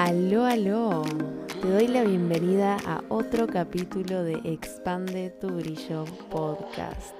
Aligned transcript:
Aló, 0.00 0.44
aló. 0.44 1.02
Te 1.60 1.68
doy 1.68 1.88
la 1.88 2.04
bienvenida 2.04 2.76
a 2.86 3.02
otro 3.08 3.48
capítulo 3.48 4.22
de 4.22 4.34
Expande 4.44 5.30
tu 5.30 5.48
Brillo 5.48 6.04
podcast. 6.30 7.16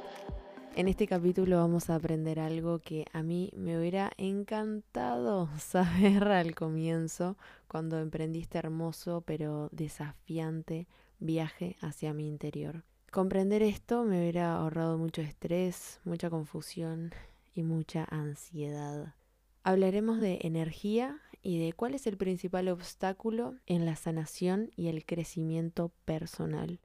En 0.76 0.86
este 0.86 1.08
capítulo 1.08 1.56
vamos 1.56 1.90
a 1.90 1.96
aprender 1.96 2.38
algo 2.38 2.78
que 2.78 3.04
a 3.12 3.24
mí 3.24 3.50
me 3.56 3.76
hubiera 3.76 4.12
encantado 4.16 5.50
saber 5.58 6.22
al 6.28 6.54
comienzo 6.54 7.36
cuando 7.66 7.98
emprendí 7.98 8.42
este 8.42 8.58
hermoso 8.58 9.24
pero 9.26 9.68
desafiante 9.72 10.86
viaje 11.18 11.74
hacia 11.80 12.14
mi 12.14 12.28
interior. 12.28 12.84
Comprender 13.10 13.64
esto 13.64 14.04
me 14.04 14.20
hubiera 14.20 14.54
ahorrado 14.54 14.98
mucho 14.98 15.20
estrés, 15.20 15.98
mucha 16.04 16.30
confusión 16.30 17.10
y 17.56 17.64
mucha 17.64 18.06
ansiedad. 18.08 19.16
Hablaremos 19.64 20.20
de 20.20 20.38
energía 20.42 21.20
y 21.48 21.58
de 21.58 21.72
cuál 21.72 21.94
es 21.94 22.06
el 22.06 22.18
principal 22.18 22.68
obstáculo 22.68 23.54
en 23.64 23.86
la 23.86 23.96
sanación 23.96 24.70
y 24.76 24.88
el 24.88 25.06
crecimiento 25.06 25.92
personal. 26.04 26.78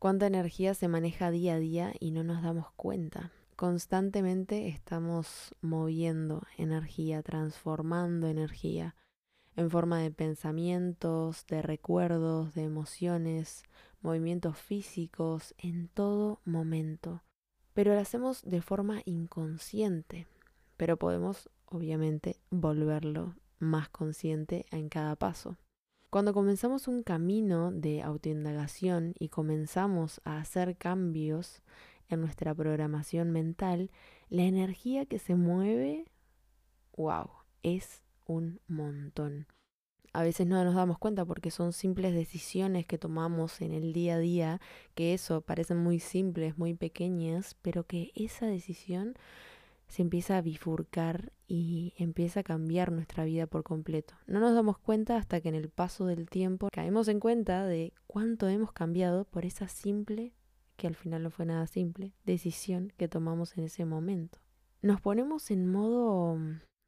Cuánta 0.00 0.26
energía 0.26 0.74
se 0.74 0.88
maneja 0.88 1.30
día 1.30 1.54
a 1.54 1.58
día 1.60 1.94
y 2.00 2.10
no 2.10 2.24
nos 2.24 2.42
damos 2.42 2.72
cuenta. 2.72 3.30
Constantemente 3.54 4.66
estamos 4.66 5.54
moviendo 5.60 6.42
energía, 6.58 7.22
transformando 7.22 8.26
energía 8.26 8.96
en 9.54 9.70
forma 9.70 10.00
de 10.00 10.10
pensamientos, 10.10 11.46
de 11.46 11.62
recuerdos, 11.62 12.52
de 12.54 12.64
emociones, 12.64 13.62
movimientos 14.00 14.58
físicos, 14.58 15.54
en 15.56 15.86
todo 15.86 16.40
momento. 16.44 17.22
Pero 17.74 17.94
lo 17.94 18.00
hacemos 18.00 18.42
de 18.42 18.60
forma 18.60 19.02
inconsciente, 19.04 20.26
pero 20.76 20.96
podemos 20.96 21.48
obviamente 21.66 22.40
volverlo 22.50 23.36
más 23.60 23.88
consciente 23.88 24.66
en 24.70 24.88
cada 24.88 25.16
paso. 25.16 25.56
Cuando 26.10 26.34
comenzamos 26.34 26.88
un 26.88 27.04
camino 27.04 27.70
de 27.70 28.02
autoindagación 28.02 29.14
y 29.18 29.28
comenzamos 29.28 30.20
a 30.24 30.38
hacer 30.38 30.76
cambios 30.76 31.62
en 32.08 32.20
nuestra 32.20 32.52
programación 32.52 33.30
mental, 33.30 33.92
la 34.28 34.42
energía 34.42 35.06
que 35.06 35.20
se 35.20 35.36
mueve, 35.36 36.06
wow, 36.96 37.30
es 37.62 38.02
un 38.26 38.60
montón. 38.66 39.46
A 40.12 40.24
veces 40.24 40.48
no 40.48 40.64
nos 40.64 40.74
damos 40.74 40.98
cuenta 40.98 41.24
porque 41.24 41.52
son 41.52 41.72
simples 41.72 42.12
decisiones 42.12 42.84
que 42.84 42.98
tomamos 42.98 43.60
en 43.60 43.72
el 43.72 43.92
día 43.92 44.16
a 44.16 44.18
día, 44.18 44.60
que 44.96 45.14
eso 45.14 45.40
parecen 45.42 45.76
muy 45.76 46.00
simples, 46.00 46.58
muy 46.58 46.74
pequeñas, 46.74 47.56
pero 47.62 47.84
que 47.84 48.10
esa 48.16 48.46
decisión 48.46 49.14
se 49.90 50.02
empieza 50.02 50.38
a 50.38 50.40
bifurcar 50.40 51.32
y 51.48 51.94
empieza 51.98 52.40
a 52.40 52.44
cambiar 52.44 52.92
nuestra 52.92 53.24
vida 53.24 53.48
por 53.48 53.64
completo. 53.64 54.14
No 54.28 54.38
nos 54.38 54.54
damos 54.54 54.78
cuenta 54.78 55.16
hasta 55.16 55.40
que 55.40 55.48
en 55.48 55.56
el 55.56 55.68
paso 55.68 56.06
del 56.06 56.30
tiempo 56.30 56.68
caemos 56.72 57.08
en 57.08 57.18
cuenta 57.18 57.66
de 57.66 57.92
cuánto 58.06 58.48
hemos 58.48 58.72
cambiado 58.72 59.24
por 59.24 59.44
esa 59.44 59.66
simple, 59.66 60.32
que 60.76 60.86
al 60.86 60.94
final 60.94 61.24
no 61.24 61.30
fue 61.30 61.44
nada 61.44 61.66
simple, 61.66 62.14
decisión 62.24 62.92
que 62.96 63.08
tomamos 63.08 63.58
en 63.58 63.64
ese 63.64 63.84
momento. 63.84 64.38
Nos 64.80 65.00
ponemos 65.00 65.50
en 65.50 65.66
modo 65.66 66.38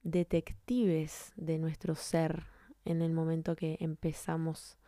detectives 0.04 1.32
de 1.34 1.58
nuestro 1.58 1.96
ser 1.96 2.46
en 2.84 3.02
el 3.02 3.12
momento 3.12 3.56
que 3.56 3.78
empezamos 3.80 4.78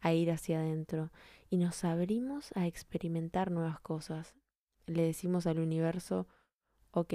a 0.00 0.12
ir 0.12 0.30
hacia 0.30 0.58
adentro 0.58 1.10
y 1.48 1.56
nos 1.56 1.84
abrimos 1.84 2.50
a 2.54 2.66
experimentar 2.66 3.50
nuevas 3.50 3.80
cosas. 3.80 4.34
Le 4.84 5.04
decimos 5.04 5.46
al 5.46 5.58
universo, 5.58 6.26
ok, 6.90 7.14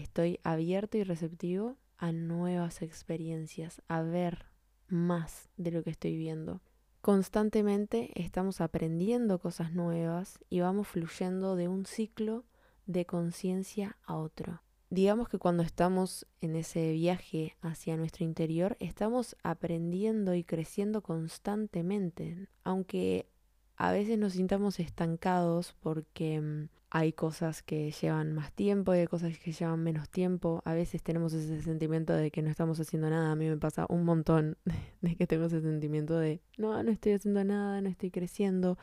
estoy 0.00 0.40
abierto 0.42 0.98
y 0.98 1.04
receptivo 1.04 1.76
a 1.98 2.12
nuevas 2.12 2.82
experiencias, 2.82 3.82
a 3.88 4.02
ver 4.02 4.46
más 4.88 5.48
de 5.56 5.70
lo 5.72 5.82
que 5.82 5.90
estoy 5.90 6.16
viendo. 6.16 6.60
Constantemente 7.00 8.10
estamos 8.14 8.60
aprendiendo 8.60 9.38
cosas 9.38 9.72
nuevas 9.72 10.38
y 10.50 10.60
vamos 10.60 10.88
fluyendo 10.88 11.56
de 11.56 11.68
un 11.68 11.86
ciclo 11.86 12.44
de 12.86 13.06
conciencia 13.06 13.96
a 14.04 14.16
otro. 14.16 14.62
Digamos 14.90 15.28
que 15.28 15.38
cuando 15.38 15.62
estamos 15.62 16.26
en 16.40 16.54
ese 16.54 16.92
viaje 16.92 17.56
hacia 17.60 17.96
nuestro 17.96 18.24
interior, 18.24 18.76
estamos 18.78 19.36
aprendiendo 19.42 20.34
y 20.34 20.44
creciendo 20.44 21.02
constantemente, 21.02 22.48
aunque 22.62 23.28
a 23.76 23.92
veces 23.92 24.18
nos 24.18 24.34
sintamos 24.34 24.78
estancados 24.78 25.74
porque 25.80 26.40
mm, 26.40 26.68
hay 26.96 27.12
cosas 27.12 27.62
que 27.62 27.90
llevan 27.90 28.32
más 28.32 28.52
tiempo 28.54 28.94
y 28.94 29.00
hay 29.00 29.06
cosas 29.06 29.38
que 29.38 29.52
llevan 29.52 29.82
menos 29.82 30.08
tiempo. 30.08 30.62
A 30.64 30.72
veces 30.72 31.02
tenemos 31.02 31.34
ese 31.34 31.60
sentimiento 31.60 32.14
de 32.14 32.30
que 32.30 32.40
no 32.40 32.48
estamos 32.48 32.80
haciendo 32.80 33.10
nada. 33.10 33.32
A 33.32 33.36
mí 33.36 33.46
me 33.46 33.58
pasa 33.58 33.84
un 33.90 34.04
montón 34.04 34.56
de 35.02 35.14
que 35.14 35.26
tengo 35.26 35.44
ese 35.44 35.60
sentimiento 35.60 36.18
de 36.18 36.40
no, 36.56 36.82
no 36.82 36.90
estoy 36.90 37.12
haciendo 37.12 37.44
nada, 37.44 37.82
no 37.82 37.90
estoy 37.90 38.10
creciendo. 38.10 38.78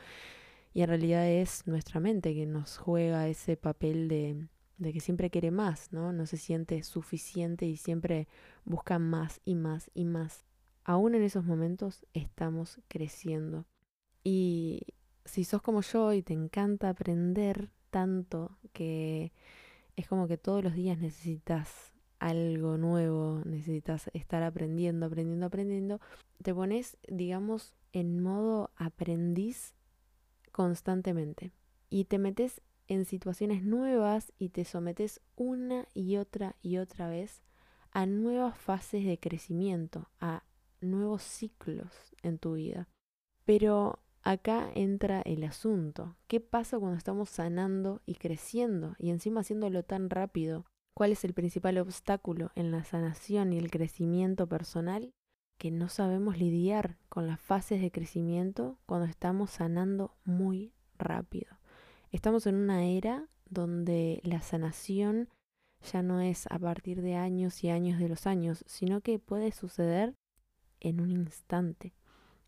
Y 0.72 0.82
en 0.82 0.90
realidad 0.90 1.28
es 1.28 1.66
nuestra 1.66 1.98
mente 1.98 2.34
que 2.34 2.46
nos 2.46 2.78
juega 2.78 3.26
ese 3.26 3.56
papel 3.56 4.06
de, 4.06 4.46
de 4.78 4.92
que 4.92 5.00
siempre 5.00 5.28
quiere 5.28 5.50
más, 5.50 5.92
¿no? 5.92 6.12
No 6.12 6.26
se 6.26 6.36
siente 6.36 6.84
suficiente 6.84 7.66
y 7.66 7.76
siempre 7.76 8.28
busca 8.64 9.00
más 9.00 9.40
y 9.44 9.56
más 9.56 9.90
y 9.92 10.04
más. 10.04 10.44
Aún 10.84 11.16
en 11.16 11.24
esos 11.24 11.44
momentos 11.44 12.06
estamos 12.12 12.80
creciendo. 12.86 13.66
Y 14.22 14.82
si 15.24 15.42
sos 15.42 15.62
como 15.62 15.80
yo 15.80 16.12
y 16.12 16.22
te 16.22 16.32
encanta 16.32 16.90
aprender 16.90 17.70
tanto 17.94 18.58
que 18.72 19.32
es 19.94 20.08
como 20.08 20.26
que 20.26 20.36
todos 20.36 20.64
los 20.64 20.74
días 20.74 20.98
necesitas 20.98 21.92
algo 22.18 22.76
nuevo, 22.76 23.40
necesitas 23.44 24.10
estar 24.14 24.42
aprendiendo, 24.42 25.06
aprendiendo, 25.06 25.46
aprendiendo, 25.46 26.00
te 26.42 26.52
pones, 26.52 26.96
digamos, 27.06 27.72
en 27.92 28.20
modo 28.20 28.72
aprendiz 28.74 29.74
constantemente 30.50 31.52
y 31.88 32.06
te 32.06 32.18
metes 32.18 32.62
en 32.88 33.04
situaciones 33.04 33.62
nuevas 33.62 34.32
y 34.40 34.48
te 34.48 34.64
sometes 34.64 35.20
una 35.36 35.86
y 35.94 36.16
otra 36.16 36.56
y 36.62 36.78
otra 36.78 37.08
vez 37.08 37.42
a 37.92 38.06
nuevas 38.06 38.58
fases 38.58 39.04
de 39.04 39.20
crecimiento, 39.20 40.10
a 40.18 40.42
nuevos 40.80 41.22
ciclos 41.22 41.92
en 42.22 42.38
tu 42.38 42.54
vida. 42.54 42.88
Pero 43.44 44.00
acá 44.24 44.70
entra 44.74 45.20
el 45.22 45.44
asunto. 45.44 46.16
¿Qué 46.26 46.40
pasa 46.40 46.78
cuando 46.78 46.96
estamos 46.96 47.28
sanando 47.28 48.00
y 48.06 48.14
creciendo 48.14 48.96
y 48.98 49.10
encima 49.10 49.42
haciéndolo 49.42 49.84
tan 49.84 50.10
rápido? 50.10 50.64
¿Cuál 50.94 51.12
es 51.12 51.24
el 51.24 51.34
principal 51.34 51.78
obstáculo 51.78 52.50
en 52.54 52.70
la 52.70 52.84
sanación 52.84 53.52
y 53.52 53.58
el 53.58 53.70
crecimiento 53.70 54.48
personal? 54.48 55.12
Que 55.58 55.70
no 55.70 55.88
sabemos 55.88 56.38
lidiar 56.38 56.96
con 57.08 57.26
las 57.26 57.38
fases 57.38 57.80
de 57.80 57.90
crecimiento 57.90 58.78
cuando 58.86 59.06
estamos 59.06 59.50
sanando 59.50 60.16
muy 60.24 60.72
rápido. 60.98 61.58
Estamos 62.10 62.46
en 62.46 62.56
una 62.56 62.84
era 62.86 63.28
donde 63.50 64.20
la 64.24 64.40
sanación 64.40 65.28
ya 65.92 66.02
no 66.02 66.20
es 66.20 66.46
a 66.50 66.58
partir 66.58 67.02
de 67.02 67.16
años 67.16 67.62
y 67.62 67.68
años 67.68 67.98
de 67.98 68.08
los 68.08 68.26
años, 68.26 68.64
sino 68.66 69.02
que 69.02 69.18
puede 69.18 69.52
suceder 69.52 70.14
en 70.80 71.00
un 71.00 71.10
instante 71.10 71.92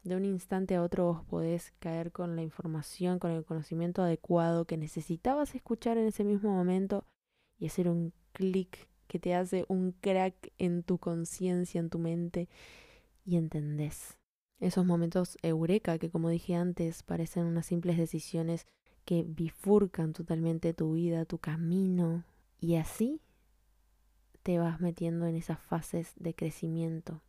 de 0.09 0.17
un 0.17 0.25
instante 0.25 0.77
a 0.77 0.83
otro 0.83 1.05
vos 1.05 1.25
podés 1.25 1.73
caer 1.81 2.13
con 2.13 2.37
la 2.37 2.43
información, 2.43 3.19
con 3.19 3.33
el 3.33 3.45
conocimiento 3.45 4.03
adecuado 4.03 4.65
que 4.65 4.77
necesitabas 4.77 5.55
escuchar 5.55 5.99
en 5.99 6.07
ese 6.07 6.23
mismo 6.23 6.53
momento 6.53 7.05
y 7.59 7.67
hacer 7.67 7.89
un 7.89 8.13
clic 8.33 8.89
que 9.09 9.19
te 9.19 9.35
hace 9.35 9.65
un 9.69 9.93
crack 9.93 10.53
en 10.59 10.83
tu 10.83 10.99
conciencia, 10.99 11.81
en 11.81 11.91
tu 11.91 11.99
mente 11.99 12.49
y 13.25 13.37
entendés. 13.37 14.19
Esos 14.61 14.87
momentos 14.87 15.39
eureka 15.43 15.99
que 15.99 16.11
como 16.11 16.29
dije 16.29 16.55
antes 16.55 17.03
parecen 17.03 17.45
unas 17.45 17.67
simples 17.67 17.99
decisiones 17.99 18.67
que 19.05 19.25
bifurcan 19.27 20.13
totalmente 20.13 20.73
tu 20.73 20.93
vida, 20.93 21.25
tu 21.25 21.39
camino 21.39 22.25
y 22.61 22.77
así 22.77 23.21
te 24.43 24.59
vas 24.59 24.81
metiendo 24.81 25.27
en 25.27 25.35
esas 25.35 25.59
fases 25.59 26.13
de 26.17 26.35
crecimiento 26.35 27.23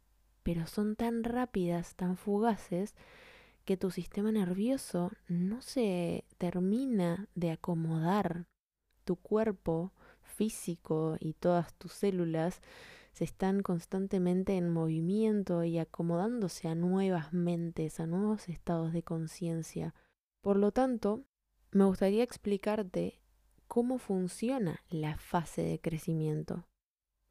pero 0.48 0.66
son 0.66 0.96
tan 0.96 1.26
rápidas, 1.26 1.96
tan 1.96 2.16
fugaces, 2.16 2.96
que 3.66 3.76
tu 3.76 3.92
sistema 3.92 4.32
nervioso 4.32 5.12
no 5.28 5.62
se 5.62 6.24
termina 6.38 7.28
de 7.36 7.52
acomodar. 7.52 8.48
Tu 9.04 9.18
cuerpo 9.18 9.92
físico 10.22 11.18
y 11.20 11.34
todas 11.34 11.74
tus 11.74 11.92
células 11.92 12.62
se 13.12 13.26
están 13.26 13.62
constantemente 13.62 14.56
en 14.56 14.70
movimiento 14.70 15.66
y 15.66 15.80
acomodándose 15.80 16.70
a 16.70 16.76
nuevas 16.76 17.34
mentes, 17.34 18.00
a 18.00 18.08
nuevos 18.08 18.48
estados 18.48 18.94
de 18.94 19.04
conciencia. 19.04 19.94
Por 20.40 20.56
lo 20.56 20.72
tanto, 20.72 21.26
me 21.72 21.84
gustaría 21.84 22.24
explicarte 22.24 23.20
cómo 23.68 23.98
funciona 23.98 24.80
la 24.88 25.18
fase 25.18 25.64
de 25.64 25.82
crecimiento. 25.82 26.70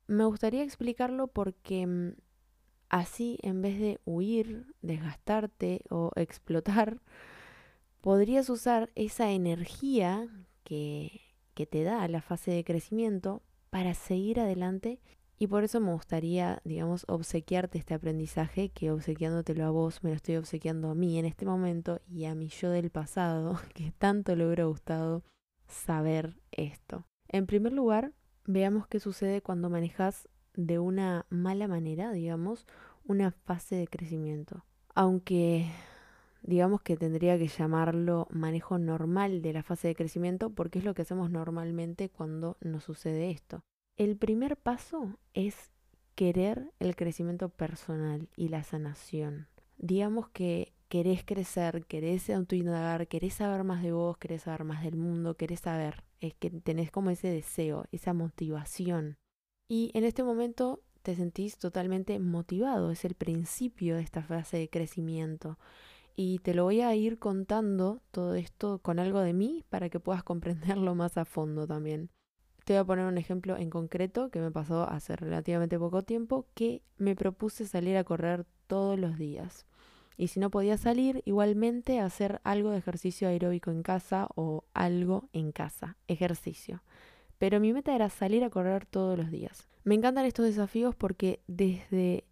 Me 0.06 0.26
gustaría 0.26 0.62
explicarlo 0.62 1.28
porque 1.28 1.86
mm, 1.86 2.12
Así, 2.88 3.38
en 3.42 3.62
vez 3.62 3.78
de 3.78 4.00
huir, 4.04 4.66
desgastarte 4.82 5.82
o 5.90 6.12
explotar, 6.16 7.00
podrías 8.00 8.48
usar 8.50 8.90
esa 8.94 9.30
energía 9.32 10.28
que, 10.62 11.20
que 11.54 11.66
te 11.66 11.82
da 11.82 12.06
la 12.08 12.22
fase 12.22 12.52
de 12.52 12.64
crecimiento 12.64 13.42
para 13.70 13.94
seguir 13.94 14.40
adelante 14.40 15.00
Y 15.38 15.48
por 15.48 15.64
eso 15.64 15.80
me 15.80 15.92
gustaría, 15.92 16.62
digamos, 16.64 17.04
obsequiarte 17.08 17.78
este 17.78 17.94
aprendizaje 17.94 18.70
que 18.70 18.90
obsequiándotelo 18.90 19.66
a 19.66 19.70
vos 19.70 20.02
me 20.02 20.10
lo 20.10 20.16
estoy 20.16 20.36
obsequiando 20.36 20.90
a 20.90 20.94
mí 20.94 21.18
en 21.18 21.26
este 21.26 21.44
momento 21.44 22.00
y 22.08 22.24
a 22.24 22.34
mi 22.34 22.48
yo 22.48 22.70
del 22.70 22.90
pasado, 22.90 23.58
que 23.74 23.92
tanto 23.98 24.34
le 24.34 24.46
hubiera 24.46 24.64
gustado 24.64 25.24
saber 25.66 26.40
esto. 26.52 27.04
En 27.28 27.46
primer 27.46 27.72
lugar, 27.72 28.12
veamos 28.46 28.86
qué 28.86 28.98
sucede 28.98 29.42
cuando 29.42 29.68
manejas 29.68 30.28
de 30.56 30.78
una 30.78 31.26
mala 31.30 31.68
manera, 31.68 32.12
digamos, 32.12 32.66
una 33.06 33.30
fase 33.30 33.76
de 33.76 33.86
crecimiento. 33.86 34.64
Aunque 34.94 35.70
digamos 36.42 36.80
que 36.80 36.96
tendría 36.96 37.38
que 37.38 37.48
llamarlo 37.48 38.28
manejo 38.30 38.78
normal 38.78 39.42
de 39.42 39.52
la 39.52 39.62
fase 39.62 39.88
de 39.88 39.94
crecimiento 39.94 40.50
porque 40.50 40.78
es 40.78 40.84
lo 40.84 40.94
que 40.94 41.02
hacemos 41.02 41.30
normalmente 41.30 42.08
cuando 42.08 42.56
nos 42.60 42.84
sucede 42.84 43.30
esto. 43.30 43.60
El 43.96 44.16
primer 44.16 44.56
paso 44.56 45.18
es 45.34 45.72
querer 46.14 46.72
el 46.78 46.96
crecimiento 46.96 47.48
personal 47.48 48.28
y 48.36 48.48
la 48.48 48.62
sanación. 48.62 49.48
Digamos 49.78 50.28
que 50.28 50.72
querés 50.88 51.24
crecer, 51.24 51.84
querés 51.86 52.30
autoindagar, 52.30 53.08
querés 53.08 53.34
saber 53.34 53.64
más 53.64 53.82
de 53.82 53.92
vos, 53.92 54.16
querés 54.16 54.42
saber 54.42 54.64
más 54.64 54.82
del 54.82 54.96
mundo, 54.96 55.36
querés 55.36 55.60
saber, 55.60 56.04
es 56.20 56.34
que 56.34 56.50
tenés 56.50 56.90
como 56.90 57.10
ese 57.10 57.28
deseo, 57.28 57.84
esa 57.90 58.14
motivación. 58.14 59.18
Y 59.68 59.90
en 59.94 60.04
este 60.04 60.22
momento 60.22 60.80
te 61.02 61.14
sentís 61.16 61.58
totalmente 61.58 62.18
motivado, 62.18 62.90
es 62.90 63.04
el 63.04 63.14
principio 63.14 63.96
de 63.96 64.02
esta 64.02 64.22
fase 64.22 64.58
de 64.58 64.68
crecimiento. 64.68 65.58
Y 66.14 66.38
te 66.38 66.54
lo 66.54 66.64
voy 66.64 66.80
a 66.80 66.94
ir 66.94 67.18
contando 67.18 68.00
todo 68.10 68.34
esto 68.34 68.78
con 68.78 68.98
algo 68.98 69.20
de 69.20 69.32
mí 69.32 69.64
para 69.68 69.88
que 69.88 70.00
puedas 70.00 70.24
comprenderlo 70.24 70.94
más 70.94 71.16
a 71.18 71.24
fondo 71.24 71.66
también. 71.66 72.10
Te 72.64 72.72
voy 72.72 72.80
a 72.80 72.84
poner 72.84 73.06
un 73.06 73.18
ejemplo 73.18 73.56
en 73.56 73.70
concreto 73.70 74.30
que 74.30 74.40
me 74.40 74.50
pasó 74.50 74.88
hace 74.88 75.14
relativamente 75.14 75.78
poco 75.78 76.02
tiempo, 76.02 76.46
que 76.54 76.82
me 76.98 77.14
propuse 77.14 77.66
salir 77.66 77.96
a 77.96 78.02
correr 78.02 78.44
todos 78.66 78.98
los 78.98 79.16
días. 79.18 79.66
Y 80.16 80.28
si 80.28 80.40
no 80.40 80.50
podía 80.50 80.78
salir, 80.78 81.22
igualmente 81.26 82.00
hacer 82.00 82.40
algo 82.42 82.70
de 82.70 82.78
ejercicio 82.78 83.28
aeróbico 83.28 83.70
en 83.70 83.82
casa 83.82 84.28
o 84.34 84.64
algo 84.74 85.28
en 85.32 85.52
casa, 85.52 85.96
ejercicio. 86.08 86.82
Pero 87.38 87.60
mi 87.60 87.72
meta 87.72 87.94
era 87.94 88.08
salir 88.08 88.44
a 88.44 88.50
correr 88.50 88.86
todos 88.86 89.18
los 89.18 89.30
días. 89.30 89.68
Me 89.84 89.94
encantan 89.94 90.24
estos 90.24 90.46
desafíos 90.46 90.94
porque 90.94 91.40
desde 91.46 92.24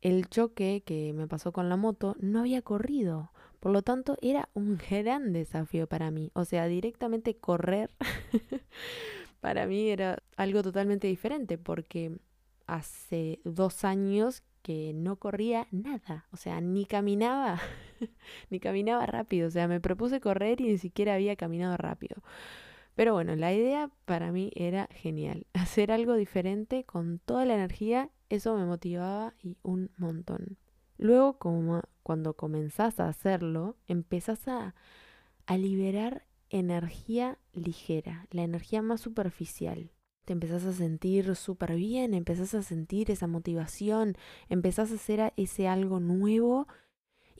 el 0.00 0.28
choque 0.28 0.82
que 0.84 1.12
me 1.12 1.26
pasó 1.26 1.52
con 1.52 1.68
la 1.68 1.76
moto 1.76 2.16
no 2.20 2.40
había 2.40 2.62
corrido. 2.62 3.32
Por 3.60 3.72
lo 3.72 3.82
tanto, 3.82 4.16
era 4.22 4.48
un 4.54 4.78
gran 4.90 5.32
desafío 5.32 5.86
para 5.86 6.10
mí. 6.10 6.30
O 6.34 6.44
sea, 6.44 6.66
directamente 6.66 7.36
correr 7.36 7.90
para 9.40 9.66
mí 9.66 9.88
era 9.88 10.22
algo 10.36 10.62
totalmente 10.62 11.06
diferente 11.06 11.58
porque 11.58 12.18
hace 12.66 13.40
dos 13.44 13.84
años 13.84 14.42
que 14.62 14.92
no 14.94 15.16
corría 15.16 15.66
nada, 15.70 16.26
o 16.30 16.36
sea, 16.36 16.60
ni 16.60 16.84
caminaba, 16.84 17.58
ni 18.50 18.60
caminaba 18.60 19.06
rápido, 19.06 19.48
o 19.48 19.50
sea, 19.50 19.66
me 19.66 19.80
propuse 19.80 20.20
correr 20.20 20.60
y 20.60 20.64
ni 20.64 20.78
siquiera 20.78 21.14
había 21.14 21.36
caminado 21.36 21.76
rápido. 21.78 22.22
Pero 22.98 23.12
bueno, 23.12 23.36
la 23.36 23.54
idea 23.54 23.92
para 24.06 24.32
mí 24.32 24.50
era 24.56 24.88
genial, 24.90 25.46
hacer 25.54 25.92
algo 25.92 26.14
diferente 26.14 26.82
con 26.82 27.20
toda 27.20 27.44
la 27.44 27.54
energía, 27.54 28.10
eso 28.28 28.56
me 28.56 28.64
motivaba 28.66 29.34
y 29.40 29.56
un 29.62 29.92
montón. 29.98 30.58
Luego, 30.96 31.38
como 31.38 31.82
cuando 32.02 32.34
comenzás 32.34 32.98
a 32.98 33.06
hacerlo, 33.06 33.76
empezás 33.86 34.48
a, 34.48 34.74
a 35.46 35.56
liberar 35.56 36.26
energía 36.50 37.38
ligera, 37.52 38.26
la 38.32 38.42
energía 38.42 38.82
más 38.82 39.00
superficial 39.00 39.92
te 40.24 40.32
empezás 40.32 40.64
a 40.64 40.72
sentir 40.74 41.36
súper 41.36 41.76
bien, 41.76 42.12
empezás 42.12 42.52
a 42.52 42.62
sentir 42.62 43.10
esa 43.10 43.26
motivación, 43.26 44.14
empezás 44.50 44.90
a 44.90 44.96
hacer 44.96 45.32
ese 45.36 45.68
algo 45.68 46.00
nuevo 46.00 46.66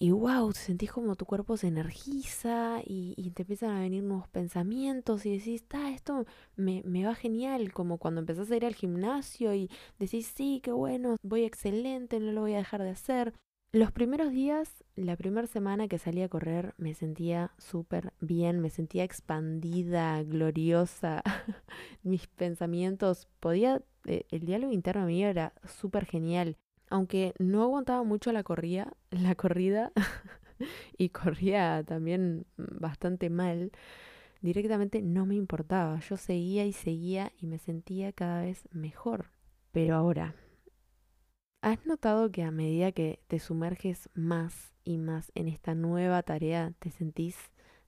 y 0.01 0.13
wow, 0.13 0.53
te 0.53 0.61
sentís 0.61 0.93
como 0.93 1.17
tu 1.17 1.27
cuerpo 1.27 1.57
se 1.57 1.67
energiza 1.67 2.81
y, 2.85 3.15
te 3.35 3.43
empiezan 3.43 3.71
a 3.77 3.81
venir 3.81 4.05
nuevos 4.05 4.29
pensamientos 4.29 5.27
y 5.27 5.37
decís, 5.37 5.65
ah, 5.71 5.91
esto 5.91 6.25
me, 6.57 6.83
me 6.85 7.05
va 7.05 7.15
genial, 7.15 7.73
como 7.73 7.99
cuando 7.99 8.21
empezás 8.21 8.51
a 8.51 8.57
ir 8.57 8.65
al 8.65 8.77
gimnasio 8.77 9.55
y 9.55 9.71
decís, 9.99 10.33
sí, 10.35 10.61
qué 10.63 10.71
bueno, 10.71 11.17
voy 11.23 11.45
excelente, 11.45 12.21
no 12.21 12.33
lo 12.33 12.43
voy 12.43 12.55
a 12.55 12.59
dejar 12.59 12.83
de 12.83 12.91
hacer. 12.91 13.35
Los 13.73 13.93
primeros 13.93 14.31
días, 14.31 14.85
la 14.95 15.17
primera 15.17 15.47
semana 15.47 15.89
que 15.89 15.99
salí 15.99 16.23
a 16.23 16.29
correr, 16.29 16.75
me 16.79 16.95
sentía 16.95 17.53
súper 17.59 18.15
bien, 18.21 18.61
me 18.61 18.71
sentía 18.71 19.05
expandida, 19.05 20.23
gloriosa. 20.23 21.23
Mis 22.03 22.29
pensamientos, 22.29 23.29
podía, 23.41 23.83
eh, 24.07 24.25
el 24.31 24.47
diálogo 24.47 24.73
interno 24.73 25.07
mío 25.07 25.29
era 25.29 25.53
súper 25.67 26.07
genial. 26.07 26.57
Aunque 26.91 27.35
no 27.39 27.63
aguantaba 27.63 28.03
mucho 28.03 28.33
la 28.33 28.43
corrida, 28.43 28.95
la 29.11 29.35
corrida 29.35 29.93
y 30.99 31.11
corría 31.11 31.85
también 31.85 32.47
bastante 32.57 33.31
mal, 33.31 33.73
directamente 34.41 35.03
no 35.03 35.27
me 35.27 35.35
importaba. 35.35 36.01
Yo 36.01 36.17
seguía 36.17 36.67
y 36.67 36.73
seguía 36.73 37.33
y 37.41 37.47
me 37.47 37.59
sentía 37.59 38.13
cada 38.13 38.43
vez 38.43 38.69
mejor. 38.73 39.31
Pero 39.73 39.97
ahora, 39.97 40.35
¿Has 41.61 41.87
notado 41.87 42.31
que 42.31 42.45
a 42.45 42.53
medida 42.53 42.93
que 42.93 43.21
te 43.27 43.41
sumerges 43.41 44.09
más 44.15 44.73
y 44.85 44.97
más 44.97 45.33
en 45.35 45.49
esta 45.49 45.75
nueva 45.75 46.23
tarea, 46.23 46.73
te 46.79 46.91
sentís, 46.93 47.37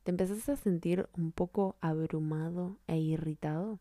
te 0.03 0.11
empezás 0.11 0.49
a 0.49 0.57
sentir 0.57 1.09
un 1.17 1.31
poco 1.31 1.77
abrumado 1.81 2.79
e 2.89 2.99
irritado? 2.99 3.79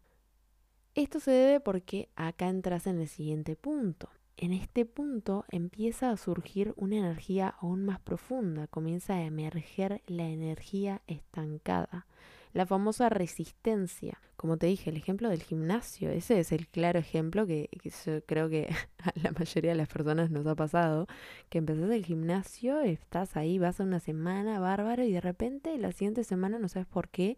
Esto 0.94 1.20
se 1.20 1.32
debe 1.32 1.60
porque 1.60 2.10
acá 2.16 2.50
entras 2.50 2.86
en 2.86 3.00
el 3.00 3.08
siguiente 3.08 3.56
punto. 3.56 4.10
En 4.42 4.54
este 4.54 4.86
punto 4.86 5.46
empieza 5.50 6.10
a 6.10 6.18
surgir 6.18 6.74
una 6.78 6.96
energía 6.96 7.56
aún 7.60 7.84
más 7.84 8.00
profunda, 8.00 8.68
comienza 8.68 9.16
a 9.16 9.24
emerger 9.24 10.02
la 10.08 10.30
energía 10.30 11.02
estancada 11.08 12.08
la 12.54 12.66
famosa 12.66 13.10
resistencia. 13.10 14.20
Como 14.36 14.58
te 14.58 14.68
dije, 14.68 14.90
el 14.90 14.98
ejemplo 14.98 15.30
del 15.30 15.44
gimnasio, 15.44 16.10
ese 16.10 16.40
es 16.40 16.52
el 16.52 16.68
claro 16.68 17.00
ejemplo 17.00 17.46
que, 17.46 17.70
yo 18.06 18.24
creo 18.26 18.50
que 18.50 18.70
a 19.04 19.12
la 19.22 19.32
mayoría 19.32 19.72
de 19.72 19.78
las 19.78 19.90
personas 19.90 20.32
nos 20.32 20.48
ha 20.48 20.56
pasado, 20.56 21.08
que 21.50 21.58
empezás 21.58 21.92
el 21.92 22.06
gimnasio, 22.06 22.82
estás 22.82 23.36
ahí, 23.36 23.60
vas 23.60 23.80
a 23.80 23.84
una 23.84 24.00
semana 24.00 24.60
bárbaro 24.60 25.04
y 25.04 25.12
de 25.12 25.22
repente 25.22 25.78
la 25.78 25.92
siguiente 25.92 26.24
semana 26.24 26.60
no 26.60 26.70
sabes 26.70 26.88
por 26.88 27.10
qué 27.10 27.38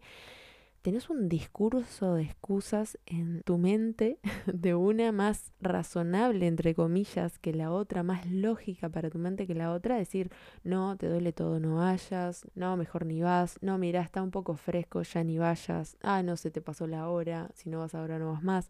tenés 0.82 1.08
un 1.10 1.28
discurso 1.28 2.14
de 2.14 2.24
excusas 2.24 2.98
en 3.06 3.42
tu 3.42 3.56
mente, 3.56 4.18
de 4.46 4.74
una 4.74 5.12
más 5.12 5.52
razonable, 5.60 6.46
entre 6.46 6.74
comillas, 6.74 7.38
que 7.38 7.54
la 7.54 7.72
otra, 7.72 8.02
más 8.02 8.26
lógica 8.26 8.88
para 8.88 9.08
tu 9.08 9.18
mente 9.18 9.46
que 9.46 9.54
la 9.54 9.72
otra, 9.72 9.96
decir, 9.96 10.30
no, 10.64 10.96
te 10.96 11.08
duele 11.08 11.32
todo, 11.32 11.60
no 11.60 11.76
vayas, 11.76 12.46
no, 12.54 12.76
mejor 12.76 13.06
ni 13.06 13.22
vas, 13.22 13.58
no, 13.62 13.78
mira, 13.78 14.02
está 14.02 14.22
un 14.22 14.30
poco 14.32 14.56
fresco, 14.56 15.02
ya 15.02 15.24
ni 15.24 15.38
vayas, 15.38 15.96
ah, 16.02 16.22
no, 16.22 16.36
se 16.36 16.50
te 16.50 16.60
pasó 16.60 16.86
la 16.86 17.08
hora, 17.08 17.50
si 17.54 17.70
no 17.70 17.78
vas 17.78 17.94
ahora 17.94 18.18
no 18.18 18.32
vas 18.32 18.42
más. 18.42 18.68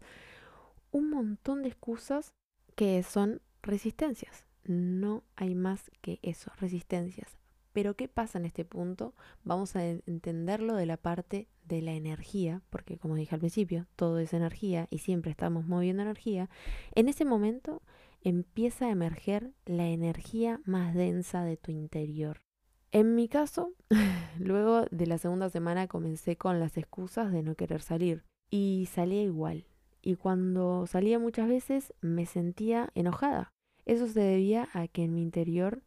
Un 0.91 1.09
montón 1.09 1.63
de 1.63 1.69
excusas 1.69 2.31
que 2.75 3.01
son 3.03 3.41
resistencias. 3.63 4.45
No 4.65 5.23
hay 5.35 5.55
más 5.55 5.91
que 6.01 6.19
eso, 6.21 6.51
resistencias. 6.59 7.37
Pero 7.73 7.95
¿qué 7.95 8.07
pasa 8.07 8.37
en 8.37 8.45
este 8.45 8.65
punto? 8.65 9.13
Vamos 9.43 9.75
a 9.75 9.83
entenderlo 9.85 10.75
de 10.75 10.85
la 10.85 10.97
parte 10.97 11.49
de 11.65 11.81
la 11.81 11.93
energía, 11.93 12.61
porque 12.69 12.97
como 12.97 13.15
dije 13.15 13.35
al 13.35 13.39
principio, 13.39 13.87
todo 13.95 14.19
es 14.19 14.33
energía 14.33 14.87
y 14.89 14.99
siempre 14.99 15.31
estamos 15.31 15.65
moviendo 15.67 16.03
energía. 16.03 16.49
En 16.93 17.09
ese 17.09 17.25
momento 17.25 17.81
empieza 18.21 18.85
a 18.85 18.91
emerger 18.91 19.51
la 19.65 19.87
energía 19.87 20.61
más 20.65 20.93
densa 20.93 21.43
de 21.43 21.57
tu 21.57 21.71
interior. 21.71 22.41
En 22.91 23.15
mi 23.15 23.27
caso, 23.27 23.73
luego 24.39 24.85
de 24.91 25.07
la 25.07 25.17
segunda 25.17 25.49
semana 25.49 25.87
comencé 25.87 26.37
con 26.37 26.59
las 26.59 26.77
excusas 26.77 27.31
de 27.31 27.41
no 27.41 27.55
querer 27.55 27.81
salir 27.81 28.23
y 28.51 28.87
salía 28.91 29.23
igual. 29.23 29.65
Y 30.03 30.15
cuando 30.15 30.85
salía 30.85 31.17
muchas 31.17 31.47
veces 31.47 31.93
me 32.01 32.27
sentía 32.27 32.91
enojada. 32.93 33.51
Eso 33.85 34.07
se 34.07 34.19
debía 34.19 34.69
a 34.73 34.87
que 34.87 35.03
en 35.03 35.15
mi 35.15 35.23
interior 35.23 35.81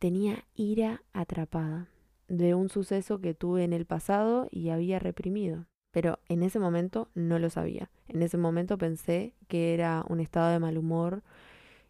tenía 0.00 0.46
ira 0.54 1.02
atrapada 1.12 1.88
de 2.26 2.54
un 2.54 2.68
suceso 2.68 3.20
que 3.20 3.34
tuve 3.34 3.64
en 3.64 3.72
el 3.72 3.86
pasado 3.86 4.48
y 4.50 4.70
había 4.70 4.98
reprimido. 4.98 5.66
Pero 5.92 6.18
en 6.28 6.42
ese 6.42 6.58
momento 6.58 7.08
no 7.14 7.38
lo 7.38 7.50
sabía. 7.50 7.90
En 8.08 8.22
ese 8.22 8.38
momento 8.38 8.78
pensé 8.78 9.34
que 9.46 9.74
era 9.74 10.04
un 10.08 10.20
estado 10.20 10.50
de 10.50 10.58
mal 10.58 10.78
humor 10.78 11.22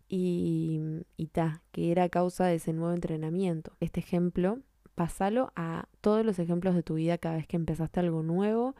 y, 0.09 0.81
y 1.17 1.27
ta, 1.29 1.63
que 1.71 1.93
era 1.93 2.09
causa 2.09 2.47
de 2.47 2.57
ese 2.57 2.73
nuevo 2.73 2.93
entrenamiento. 2.93 3.73
Este 3.81 4.01
ejemplo, 4.01 4.59
pasalo 4.95 5.53
a 5.55 5.87
todos 6.01 6.25
los 6.27 6.39
ejemplos 6.39 6.75
de 6.75 6.83
tu 6.83 6.95
vida 6.95 7.19
cada 7.19 7.37
vez 7.37 7.47
que 7.47 7.57
empezaste 7.57 8.01
algo 8.01 8.23
nuevo 8.23 8.75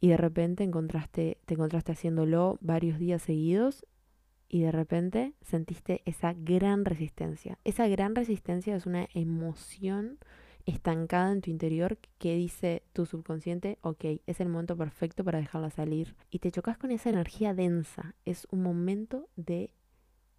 y 0.00 0.08
de 0.08 0.16
repente 0.16 0.68
te 0.68 1.54
encontraste 1.54 1.92
haciéndolo 1.92 2.58
varios 2.60 2.98
días 2.98 3.22
seguidos 3.22 3.84
y 4.50 4.62
de 4.62 4.72
repente 4.72 5.34
sentiste 5.42 6.02
esa 6.06 6.34
gran 6.34 6.84
resistencia. 6.84 7.58
Esa 7.62 7.86
gran 7.86 8.16
resistencia 8.16 8.74
es 8.74 8.84
una 8.84 9.08
emoción 9.14 10.18
estancada 10.66 11.30
en 11.30 11.40
tu 11.40 11.50
interior 11.50 11.98
que 12.18 12.34
dice 12.34 12.82
tu 12.92 13.06
subconsciente, 13.06 13.78
ok, 13.82 14.04
es 14.26 14.40
el 14.40 14.48
momento 14.48 14.76
perfecto 14.76 15.22
para 15.24 15.38
dejarla 15.38 15.70
salir. 15.70 16.16
Y 16.30 16.40
te 16.40 16.50
chocas 16.50 16.78
con 16.78 16.90
esa 16.90 17.10
energía 17.10 17.54
densa. 17.54 18.16
Es 18.24 18.48
un 18.50 18.64
momento 18.64 19.28
de 19.36 19.72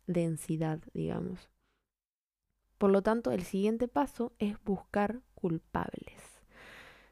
densidad, 0.08 0.80
digamos. 0.94 1.50
Por 2.78 2.92
lo 2.92 3.02
tanto, 3.02 3.32
el 3.32 3.44
siguiente 3.44 3.88
paso 3.88 4.34
es 4.40 4.62
buscar 4.66 5.22
culpables. 5.36 6.42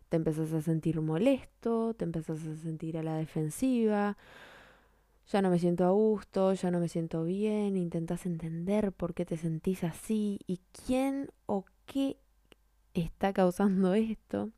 Te 0.10 0.18
empezás 0.18 0.52
a 0.52 0.62
sentir 0.62 1.00
molesto, 1.00 1.94
te 1.94 2.04
empezás 2.04 2.46
a 2.46 2.58
sentir 2.58 2.98
a 2.98 3.04
la 3.04 3.16
defensiva, 3.16 4.18
ya 5.30 5.42
no 5.42 5.50
me 5.50 5.60
siento 5.60 5.86
a 5.86 5.92
gusto, 5.92 6.54
ya 6.54 6.72
no 6.72 6.80
me 6.80 6.90
siento 6.90 7.24
bien, 7.24 7.78
intentas 7.78 8.26
entender 8.26 8.92
por 8.92 9.14
qué 9.14 9.26
te 9.26 9.38
sentís 9.38 9.84
así 9.84 10.40
y 10.48 10.60
quién 10.86 11.30
o 11.46 11.66
qué 11.86 12.18
está 12.94 13.32
causando 13.32 13.94
esto 13.94 14.52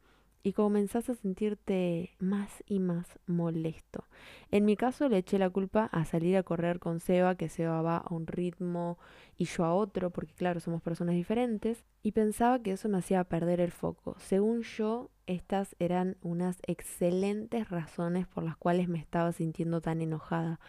y 0.44 0.54
comenzás 0.54 1.10
a 1.10 1.16
sentirte 1.16 2.12
más 2.20 2.64
y 2.66 2.80
más 2.80 3.06
molesto. 3.28 4.06
En 4.50 4.66
mi 4.66 4.76
caso 4.76 5.08
le 5.08 5.18
eché 5.18 5.38
la 5.38 5.50
culpa 5.50 5.86
a 5.92 6.06
salir 6.06 6.36
a 6.38 6.44
correr 6.44 6.80
con 6.80 7.00
Seba, 7.00 7.36
que 7.36 7.50
Seba 7.50 7.82
va 7.82 7.98
a 7.98 8.14
un 8.14 8.26
ritmo 8.26 8.98
y 9.38 9.46
yo 9.46 9.66
a 9.66 9.74
otro, 9.74 10.10
porque 10.10 10.34
claro, 10.34 10.60
somos 10.60 10.82
personas 10.82 11.16
diferentes, 11.16 11.84
y 12.02 12.14
pensaba 12.14 12.60
que 12.60 12.72
eso 12.72 12.90
me 12.90 12.98
hacía 12.98 13.24
perder 13.24 13.60
el 13.60 13.72
foco. 13.72 14.16
Según 14.20 14.64
yo, 14.64 15.12
estas 15.32 15.76
eran 15.80 16.18
unas 16.22 16.60
excelentes 16.68 17.70
razones 17.70 18.28
por 18.28 18.44
las 18.44 18.58
cuales 18.58 18.88
me 18.88 19.00
estaba 19.00 19.32
sintiendo 19.32 19.82
tan 19.82 20.02
enojada, 20.02 20.60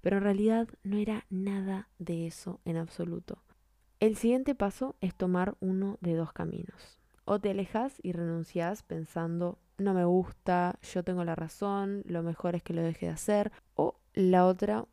pero 0.00 0.18
en 0.18 0.22
realidad 0.22 0.68
no 0.82 0.96
era 0.96 1.26
nada 1.30 1.88
de 1.98 2.26
eso 2.26 2.60
en 2.64 2.76
absoluto. 2.76 3.42
El 3.98 4.16
siguiente 4.16 4.54
paso 4.54 4.96
es 5.00 5.14
tomar 5.14 5.56
uno 5.60 5.98
de 6.00 6.14
dos 6.14 6.32
caminos. 6.32 6.98
O 7.24 7.38
te 7.38 7.50
alejas 7.50 7.98
y 8.02 8.12
renuncias 8.12 8.82
pensando, 8.82 9.58
no 9.78 9.94
me 9.94 10.04
gusta, 10.04 10.78
yo 10.82 11.04
tengo 11.04 11.24
la 11.24 11.34
razón, 11.34 12.02
lo 12.06 12.22
mejor 12.22 12.54
es 12.56 12.62
que 12.62 12.74
lo 12.74 12.82
deje 12.82 13.06
de 13.06 13.12
hacer. 13.12 13.52
O 13.74 14.00
la 14.14 14.46
otra, 14.46 14.86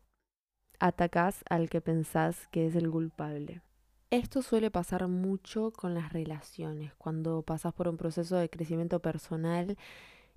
atacás 0.78 1.42
al 1.48 1.70
que 1.70 1.80
pensás 1.80 2.48
que 2.48 2.66
es 2.66 2.76
el 2.76 2.90
culpable. 2.90 3.62
Esto 4.10 4.40
suele 4.40 4.70
pasar 4.70 5.06
mucho 5.06 5.70
con 5.70 5.92
las 5.92 6.14
relaciones, 6.14 6.94
cuando 6.94 7.42
pasas 7.42 7.74
por 7.74 7.88
un 7.88 7.98
proceso 7.98 8.36
de 8.36 8.48
crecimiento 8.48 9.00
personal 9.00 9.76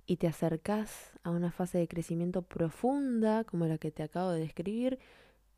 y 0.04 0.18
te 0.18 0.26
acercas 0.26 1.12
a 1.22 1.30
una 1.30 1.52
fase 1.52 1.78
de 1.78 1.88
crecimiento 1.88 2.42
profunda 2.42 3.44
como 3.44 3.64
la 3.64 3.78
que 3.78 3.90
te 3.90 4.02
acabo 4.02 4.30
de 4.30 4.40
describir, 4.40 4.98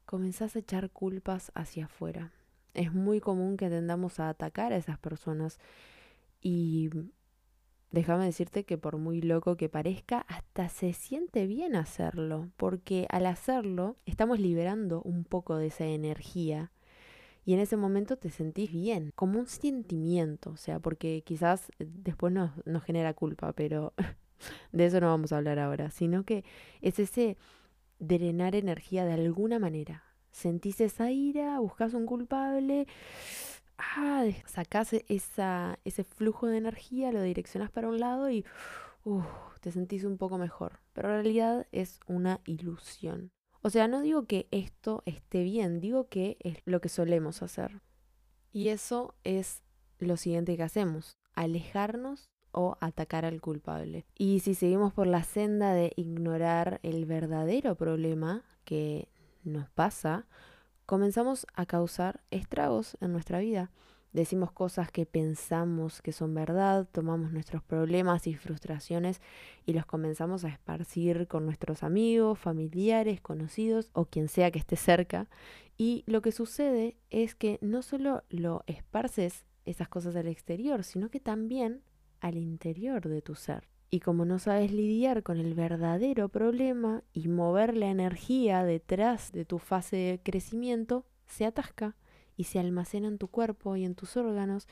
comenzás 0.06 0.54
a 0.54 0.61
echar 0.61 0.90
culpas 0.90 1.50
hacia 1.56 1.87
afuera. 1.87 2.30
Es 2.73 2.92
muy 2.92 3.18
común 3.18 3.56
que 3.56 3.68
tendamos 3.68 4.21
a 4.21 4.28
atacar 4.28 4.73
a 4.73 4.76
esas 4.76 4.99
personas 4.99 5.59
y 6.40 6.90
déjame 7.90 8.26
decirte 8.26 8.62
que 8.62 8.78
por 8.78 8.97
muy 8.97 9.23
loco 9.23 9.56
que 9.56 9.68
parezca, 9.68 10.21
hasta 10.28 10.68
se 10.68 10.92
siente 10.92 11.49
bien 11.49 11.75
hacerlo, 11.75 12.49
porque 12.59 13.09
al 13.11 13.26
hacerlo 13.26 13.97
estamos 14.06 14.38
liberando 14.38 15.02
un 15.02 15.25
poco 15.25 15.56
de 15.56 15.66
esa 15.66 15.87
energía 15.87 16.71
y 17.45 17.55
en 17.55 17.61
ese 17.61 17.77
momento 17.77 18.17
te 18.17 18.31
sentís 18.31 18.73
bien, 18.73 19.13
como 19.15 19.39
un 19.39 19.47
sentimiento, 19.47 20.51
o 20.51 20.57
sea, 20.57 20.81
porque 20.81 21.23
quizás 21.25 21.71
después 21.79 22.33
nos, 22.33 22.53
nos 22.67 22.83
genera 22.85 23.15
culpa, 23.15 23.53
pero 23.53 23.93
de 24.73 24.87
eso 24.87 25.01
no 25.01 25.09
vamos 25.09 25.33
a 25.33 25.39
hablar 25.39 25.59
ahora, 25.59 25.91
sino 25.91 26.25
que 26.25 26.45
es 26.81 26.99
ese 26.99 27.37
drenar 27.99 28.55
energía 28.55 29.05
de 29.05 29.13
alguna 29.15 29.59
manera. 29.59 30.05
Sentís 30.33 30.81
esa 30.81 31.11
ira, 31.13 31.61
buscas 31.61 31.95
un 31.95 32.07
culpable 32.07 32.87
ah, 33.79 34.25
sacás 34.47 34.93
e-, 34.93 35.05
esa, 35.09 35.79
ese 35.85 36.05
flujo 36.05 36.47
de 36.47 36.59
energía, 36.59 37.13
lo 37.13 37.23
direccionas 37.23 37.71
para 37.71 37.89
un 37.89 38.01
lado 38.01 38.31
y 38.31 38.45
te 39.61 39.73
sentís 39.73 40.05
un 40.05 40.19
poco 40.19 40.39
mejor. 40.39 40.81
Pero 40.93 41.09
en 41.09 41.15
realidad 41.23 41.67
es 41.73 42.01
una 42.07 42.41
ilusión. 42.45 43.34
O 43.66 43.71
sea, 43.71 43.88
no 43.88 44.02
digo 44.02 44.26
que 44.26 44.47
esto 44.50 45.02
esté 45.06 45.42
bien, 45.42 45.80
digo 45.80 46.11
que 46.11 46.37
es 46.40 46.59
lo 46.66 46.83
que 46.83 46.90
solemos 46.90 47.42
hacer. 47.42 47.80
Y 48.52 48.68
eso 48.68 49.14
es 49.25 49.62
lo 49.99 50.18
siguiente 50.18 50.54
que 50.59 50.62
hacemos, 50.62 51.16
alejarnos 51.33 52.28
o 52.52 52.76
atacar 52.80 53.25
al 53.25 53.40
culpable. 53.40 54.04
Y 54.18 54.40
si 54.40 54.54
seguimos 54.54 54.92
por 54.92 55.06
la 55.06 55.25
senda 55.25 55.73
de 55.73 55.94
ignorar 55.97 56.78
el 56.83 57.06
verdadero 57.06 57.75
problema 57.75 58.42
que 58.66 59.09
nos 59.44 59.71
pasa, 59.71 60.26
comenzamos 60.85 61.47
a 61.54 61.64
causar 61.64 62.21
estragos 62.30 62.99
en 63.00 63.12
nuestra 63.12 63.38
vida. 63.38 63.71
Decimos 64.14 64.52
cosas 64.52 64.92
que 64.92 65.06
pensamos 65.06 66.00
que 66.00 66.12
son 66.12 66.35
verdad, 66.35 66.87
tomamos 66.92 67.33
nuestros 67.33 67.64
problemas 67.64 68.28
y 68.28 68.37
frustraciones 68.37 69.21
y 69.66 69.73
los 69.73 69.87
comenzamos 69.87 70.44
a 70.44 70.50
esparcir 70.50 71.26
con 71.26 71.44
nuestros 71.44 71.83
amigos, 71.83 72.38
familiares, 72.38 73.21
conocidos 73.21 73.90
o 73.92 74.04
quien 74.04 74.28
sea 74.28 74.52
que 74.52 74.61
esté 74.61 74.76
cerca. 74.76 75.28
Y 75.76 76.04
lo 76.06 76.23
que 76.23 76.30
sucede 76.30 76.97
es 77.11 77.35
que 77.35 77.59
no 77.61 77.83
solo 77.83 78.23
lo 78.28 78.62
esparces 78.68 79.47
esas 79.64 79.88
cosas 79.88 80.14
al 80.14 80.28
exterior, 80.28 80.85
sino 80.85 81.11
que 81.11 81.18
también 81.18 81.83
al 82.21 82.37
interior 82.37 83.09
de 83.09 83.21
tu 83.21 83.35
ser. 83.35 83.68
Y 83.90 83.99
como 83.99 84.25
no 84.25 84.38
sabes 84.38 84.71
lidiar 84.71 85.25
con 85.25 85.38
el 85.38 85.54
verdadero 85.54 86.28
problema 86.28 87.02
y 87.12 87.26
mover 87.26 87.76
la 87.76 87.90
energía 87.90 88.62
detrás 88.62 89.33
de 89.33 89.44
tu 89.44 89.59
fase 89.59 89.97
de 89.97 90.21
crecimiento, 90.23 91.04
se 91.26 91.47
atasca 91.47 91.97
y 92.37 92.45
se 92.45 92.59
almacena 92.59 93.09
en 93.09 93.19
tu 93.19 93.29
cuerpo 93.29 93.76
y 93.76 93.85
en 93.85 93.95
tus 93.95 94.17
órganos 94.17 94.67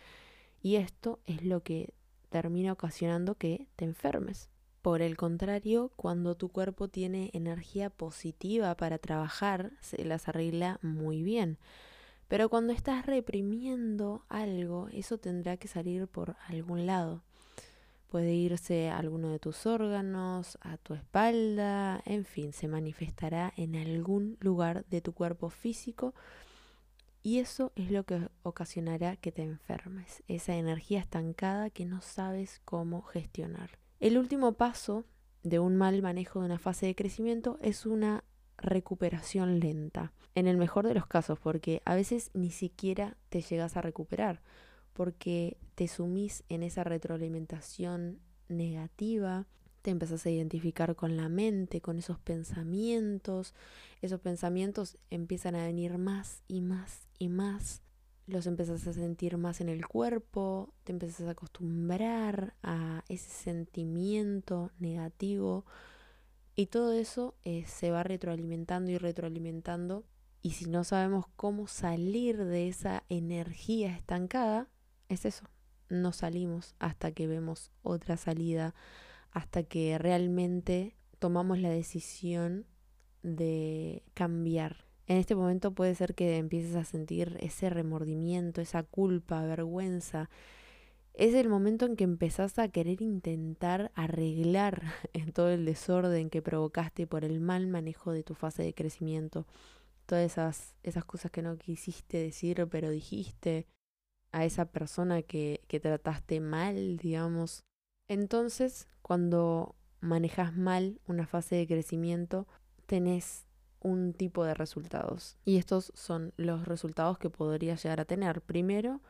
y 0.62 0.76
esto 0.76 1.18
es 1.26 1.44
lo 1.44 1.62
que 1.62 1.92
termina 2.30 2.72
ocasionando 2.72 3.34
que 3.34 3.66
te 3.76 3.84
enfermes. 3.84 4.48
Por 4.80 5.02
el 5.02 5.16
contrario, 5.16 5.92
cuando 5.96 6.36
tu 6.36 6.48
cuerpo 6.48 6.88
tiene 6.88 7.30
energía 7.34 7.90
positiva 7.90 8.74
para 8.76 8.98
trabajar, 8.98 9.72
se 9.80 10.04
las 10.04 10.28
arregla 10.28 10.78
muy 10.82 11.22
bien. 11.22 11.58
Pero 12.28 12.48
cuando 12.48 12.72
estás 12.72 13.06
reprimiendo 13.06 14.24
algo, 14.28 14.88
eso 14.92 15.18
tendrá 15.18 15.56
que 15.56 15.68
salir 15.68 16.08
por 16.08 16.36
algún 16.48 16.86
lado. 16.86 17.22
Puede 18.08 18.34
irse 18.34 18.90
a 18.90 18.98
alguno 18.98 19.28
de 19.28 19.38
tus 19.38 19.66
órganos, 19.66 20.58
a 20.62 20.76
tu 20.78 20.94
espalda, 20.94 22.02
en 22.04 22.24
fin, 22.24 22.52
se 22.52 22.68
manifestará 22.68 23.52
en 23.56 23.76
algún 23.76 24.36
lugar 24.40 24.84
de 24.86 25.00
tu 25.00 25.12
cuerpo 25.12 25.48
físico 25.48 26.14
y 27.22 27.38
eso 27.38 27.72
es 27.76 27.90
lo 27.90 28.04
que 28.04 28.28
ocasionará 28.42 29.16
que 29.16 29.32
te 29.32 29.42
enfermes, 29.42 30.22
esa 30.28 30.56
energía 30.56 31.00
estancada 31.00 31.70
que 31.70 31.84
no 31.84 32.00
sabes 32.00 32.60
cómo 32.64 33.02
gestionar. 33.02 33.78
El 34.00 34.18
último 34.18 34.52
paso 34.52 35.04
de 35.42 35.58
un 35.58 35.76
mal 35.76 36.02
manejo 36.02 36.40
de 36.40 36.46
una 36.46 36.58
fase 36.58 36.86
de 36.86 36.94
crecimiento 36.94 37.58
es 37.62 37.86
una 37.86 38.24
recuperación 38.58 39.60
lenta, 39.60 40.12
en 40.34 40.46
el 40.46 40.56
mejor 40.56 40.86
de 40.86 40.94
los 40.94 41.06
casos, 41.06 41.38
porque 41.38 41.82
a 41.84 41.94
veces 41.94 42.30
ni 42.34 42.50
siquiera 42.50 43.16
te 43.28 43.40
llegas 43.40 43.76
a 43.76 43.82
recuperar 43.82 44.40
porque 44.92 45.56
te 45.74 45.88
sumís 45.88 46.44
en 46.48 46.62
esa 46.62 46.84
retroalimentación 46.84 48.20
negativa, 48.48 49.46
te 49.82 49.90
empezás 49.90 50.24
a 50.24 50.30
identificar 50.30 50.96
con 50.96 51.16
la 51.16 51.28
mente, 51.28 51.80
con 51.80 51.98
esos 51.98 52.18
pensamientos, 52.18 53.54
esos 54.00 54.20
pensamientos 54.20 54.96
empiezan 55.10 55.56
a 55.56 55.66
venir 55.66 55.98
más 55.98 56.42
y 56.48 56.60
más 56.60 57.08
y 57.18 57.28
más, 57.28 57.82
los 58.26 58.46
empezás 58.46 58.86
a 58.86 58.92
sentir 58.92 59.36
más 59.36 59.60
en 59.60 59.68
el 59.68 59.86
cuerpo, 59.86 60.72
te 60.84 60.92
empezás 60.92 61.26
a 61.26 61.32
acostumbrar 61.32 62.54
a 62.62 63.04
ese 63.08 63.30
sentimiento 63.30 64.70
negativo. 64.78 65.64
Y 66.54 66.66
todo 66.66 66.92
eso 66.92 67.34
eh, 67.44 67.64
se 67.66 67.90
va 67.90 68.02
retroalimentando 68.02 68.90
y 68.90 68.98
retroalimentando. 68.98 70.04
Y 70.40 70.52
si 70.52 70.66
no 70.66 70.84
sabemos 70.84 71.26
cómo 71.36 71.66
salir 71.66 72.44
de 72.44 72.68
esa 72.68 73.04
energía 73.08 73.94
estancada, 73.94 74.68
es 75.08 75.24
eso, 75.24 75.44
no 75.88 76.12
salimos 76.12 76.74
hasta 76.78 77.12
que 77.12 77.26
vemos 77.26 77.70
otra 77.82 78.16
salida, 78.16 78.74
hasta 79.32 79.62
que 79.62 79.98
realmente 79.98 80.94
tomamos 81.18 81.58
la 81.58 81.70
decisión 81.70 82.66
de 83.22 84.02
cambiar. 84.14 84.86
En 85.06 85.16
este 85.16 85.34
momento 85.34 85.72
puede 85.72 85.94
ser 85.94 86.14
que 86.14 86.36
empieces 86.36 86.76
a 86.76 86.84
sentir 86.84 87.36
ese 87.40 87.70
remordimiento, 87.70 88.60
esa 88.60 88.82
culpa, 88.82 89.44
vergüenza. 89.44 90.30
Es 91.14 91.34
el 91.34 91.48
momento 91.48 91.86
en 91.86 91.96
que 91.96 92.04
empezás 92.04 92.58
a 92.58 92.68
querer 92.68 93.02
intentar 93.02 93.90
arreglar 93.94 94.82
todo 95.34 95.50
el 95.50 95.64
desorden 95.64 96.30
que 96.30 96.42
provocaste 96.42 97.06
por 97.06 97.24
el 97.24 97.40
mal 97.40 97.66
manejo 97.66 98.12
de 98.12 98.22
tu 98.22 98.34
fase 98.34 98.62
de 98.62 98.74
crecimiento. 98.74 99.46
Todas 100.06 100.24
esas, 100.32 100.74
esas 100.82 101.04
cosas 101.04 101.30
que 101.30 101.42
no 101.42 101.56
quisiste 101.56 102.18
decir 102.18 102.66
pero 102.70 102.90
dijiste, 102.90 103.66
a 104.32 104.44
esa 104.44 104.64
persona 104.66 105.22
que, 105.22 105.62
que 105.68 105.80
trataste 105.80 106.40
mal, 106.40 106.96
digamos. 106.96 107.64
Entonces, 108.08 108.88
cuando 109.02 109.74
manejas 110.00 110.54
mal 110.56 111.00
una 111.06 111.26
fase 111.26 111.56
de 111.56 111.66
crecimiento, 111.66 112.46
tenés 112.86 113.46
un 113.80 114.12
tipo 114.14 114.44
de 114.44 114.54
resultados. 114.54 115.36
Y 115.44 115.56
estos 115.56 115.92
son 115.94 116.32
los 116.36 116.66
resultados 116.66 117.18
que 117.18 117.30
podrías 117.30 117.82
llegar 117.82 118.00
a 118.00 118.04
tener. 118.04 118.42
Primero, 118.42 119.00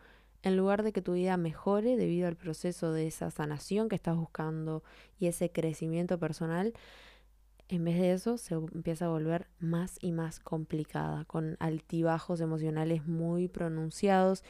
En 0.42 0.56
lugar 0.56 0.82
de 0.82 0.92
que 0.92 1.02
tu 1.02 1.12
vida 1.14 1.36
mejore 1.36 1.96
debido 1.96 2.26
al 2.28 2.36
proceso 2.36 2.92
de 2.92 3.06
esa 3.06 3.30
sanación 3.30 3.88
que 3.88 3.94
estás 3.96 4.16
buscando 4.16 4.82
y 5.18 5.26
ese 5.28 5.50
crecimiento 5.52 6.18
personal, 6.18 6.74
en 7.68 7.84
vez 7.84 7.98
de 7.98 8.12
eso 8.12 8.38
se 8.38 8.54
empieza 8.54 9.06
a 9.06 9.08
volver 9.08 9.48
más 9.60 9.98
y 10.00 10.12
más 10.12 10.40
complicada, 10.40 11.24
con 11.26 11.56
altibajos 11.60 12.40
emocionales 12.40 13.06
muy 13.06 13.48
pronunciados 13.48 14.44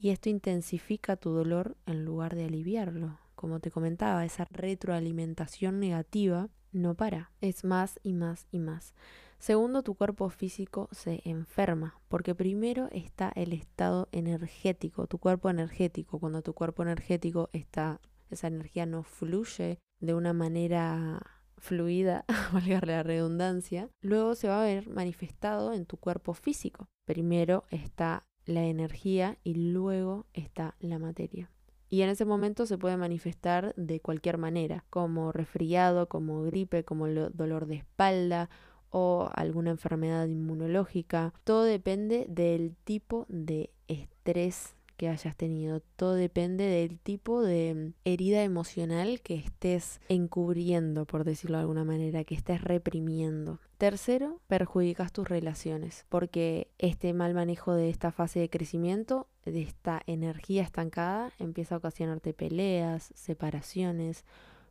y 0.00 0.10
esto 0.10 0.28
intensifica 0.30 1.16
tu 1.16 1.30
dolor 1.30 1.76
en 1.86 2.04
lugar 2.04 2.34
de 2.36 2.44
aliviarlo. 2.44 3.18
Como 3.38 3.60
te 3.60 3.70
comentaba, 3.70 4.24
esa 4.24 4.46
retroalimentación 4.50 5.78
negativa 5.78 6.48
no 6.72 6.96
para, 6.96 7.30
es 7.40 7.62
más 7.62 8.00
y 8.02 8.12
más 8.12 8.48
y 8.50 8.58
más. 8.58 8.94
Segundo, 9.38 9.84
tu 9.84 9.94
cuerpo 9.94 10.28
físico 10.28 10.88
se 10.90 11.22
enferma, 11.24 12.00
porque 12.08 12.34
primero 12.34 12.88
está 12.90 13.30
el 13.36 13.52
estado 13.52 14.08
energético, 14.10 15.06
tu 15.06 15.18
cuerpo 15.18 15.50
energético. 15.50 16.18
Cuando 16.18 16.42
tu 16.42 16.52
cuerpo 16.52 16.82
energético 16.82 17.48
está, 17.52 18.00
esa 18.28 18.48
energía 18.48 18.86
no 18.86 19.04
fluye 19.04 19.78
de 20.00 20.14
una 20.14 20.32
manera 20.32 21.22
fluida, 21.58 22.24
valga 22.52 22.80
la 22.84 23.04
redundancia, 23.04 23.88
luego 24.00 24.34
se 24.34 24.48
va 24.48 24.62
a 24.62 24.66
ver 24.66 24.88
manifestado 24.88 25.74
en 25.74 25.86
tu 25.86 25.96
cuerpo 25.96 26.34
físico. 26.34 26.88
Primero 27.04 27.62
está 27.70 28.26
la 28.46 28.64
energía 28.64 29.38
y 29.44 29.54
luego 29.54 30.26
está 30.32 30.74
la 30.80 30.98
materia. 30.98 31.52
Y 31.90 32.02
en 32.02 32.10
ese 32.10 32.24
momento 32.24 32.66
se 32.66 32.78
puede 32.78 32.96
manifestar 32.96 33.74
de 33.76 34.00
cualquier 34.00 34.38
manera, 34.38 34.84
como 34.90 35.32
resfriado, 35.32 36.08
como 36.08 36.42
gripe, 36.42 36.84
como 36.84 37.08
dolor 37.08 37.66
de 37.66 37.76
espalda 37.76 38.50
o 38.90 39.28
alguna 39.34 39.70
enfermedad 39.70 40.26
inmunológica. 40.28 41.32
Todo 41.44 41.62
depende 41.64 42.26
del 42.28 42.74
tipo 42.84 43.26
de 43.28 43.70
estrés 43.86 44.74
que 44.98 45.08
hayas 45.08 45.36
tenido. 45.36 45.80
Todo 45.96 46.14
depende 46.14 46.64
del 46.64 46.98
tipo 46.98 47.42
de 47.42 47.92
herida 48.04 48.42
emocional 48.42 49.20
que 49.22 49.36
estés 49.36 50.00
encubriendo, 50.08 51.06
por 51.06 51.24
decirlo 51.24 51.56
de 51.56 51.62
alguna 51.62 51.84
manera, 51.84 52.24
que 52.24 52.34
estés 52.34 52.62
reprimiendo. 52.62 53.60
Tercero, 53.78 54.40
perjudicas 54.48 55.12
tus 55.12 55.28
relaciones, 55.28 56.04
porque 56.08 56.68
este 56.78 57.12
mal 57.12 57.32
manejo 57.32 57.74
de 57.74 57.90
esta 57.90 58.10
fase 58.10 58.40
de 58.40 58.50
crecimiento, 58.50 59.28
de 59.44 59.62
esta 59.62 60.02
energía 60.06 60.64
estancada, 60.64 61.32
empieza 61.38 61.76
a 61.76 61.78
ocasionarte 61.78 62.34
peleas, 62.34 63.12
separaciones, 63.14 64.24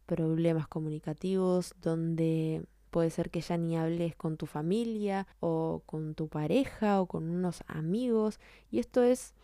problemas 0.06 0.68
comunicativos, 0.68 1.74
donde 1.82 2.66
puede 2.90 3.10
ser 3.10 3.30
que 3.30 3.40
ya 3.40 3.56
ni 3.56 3.78
hables 3.78 4.14
con 4.18 4.36
tu 4.36 4.46
familia 4.46 5.26
o 5.40 5.84
con 5.86 6.14
tu 6.14 6.28
pareja 6.28 7.00
o 7.00 7.06
con 7.06 7.30
unos 7.30 7.64
amigos 7.68 8.42
y 8.72 8.80
esto 8.80 9.04
es 9.04 9.36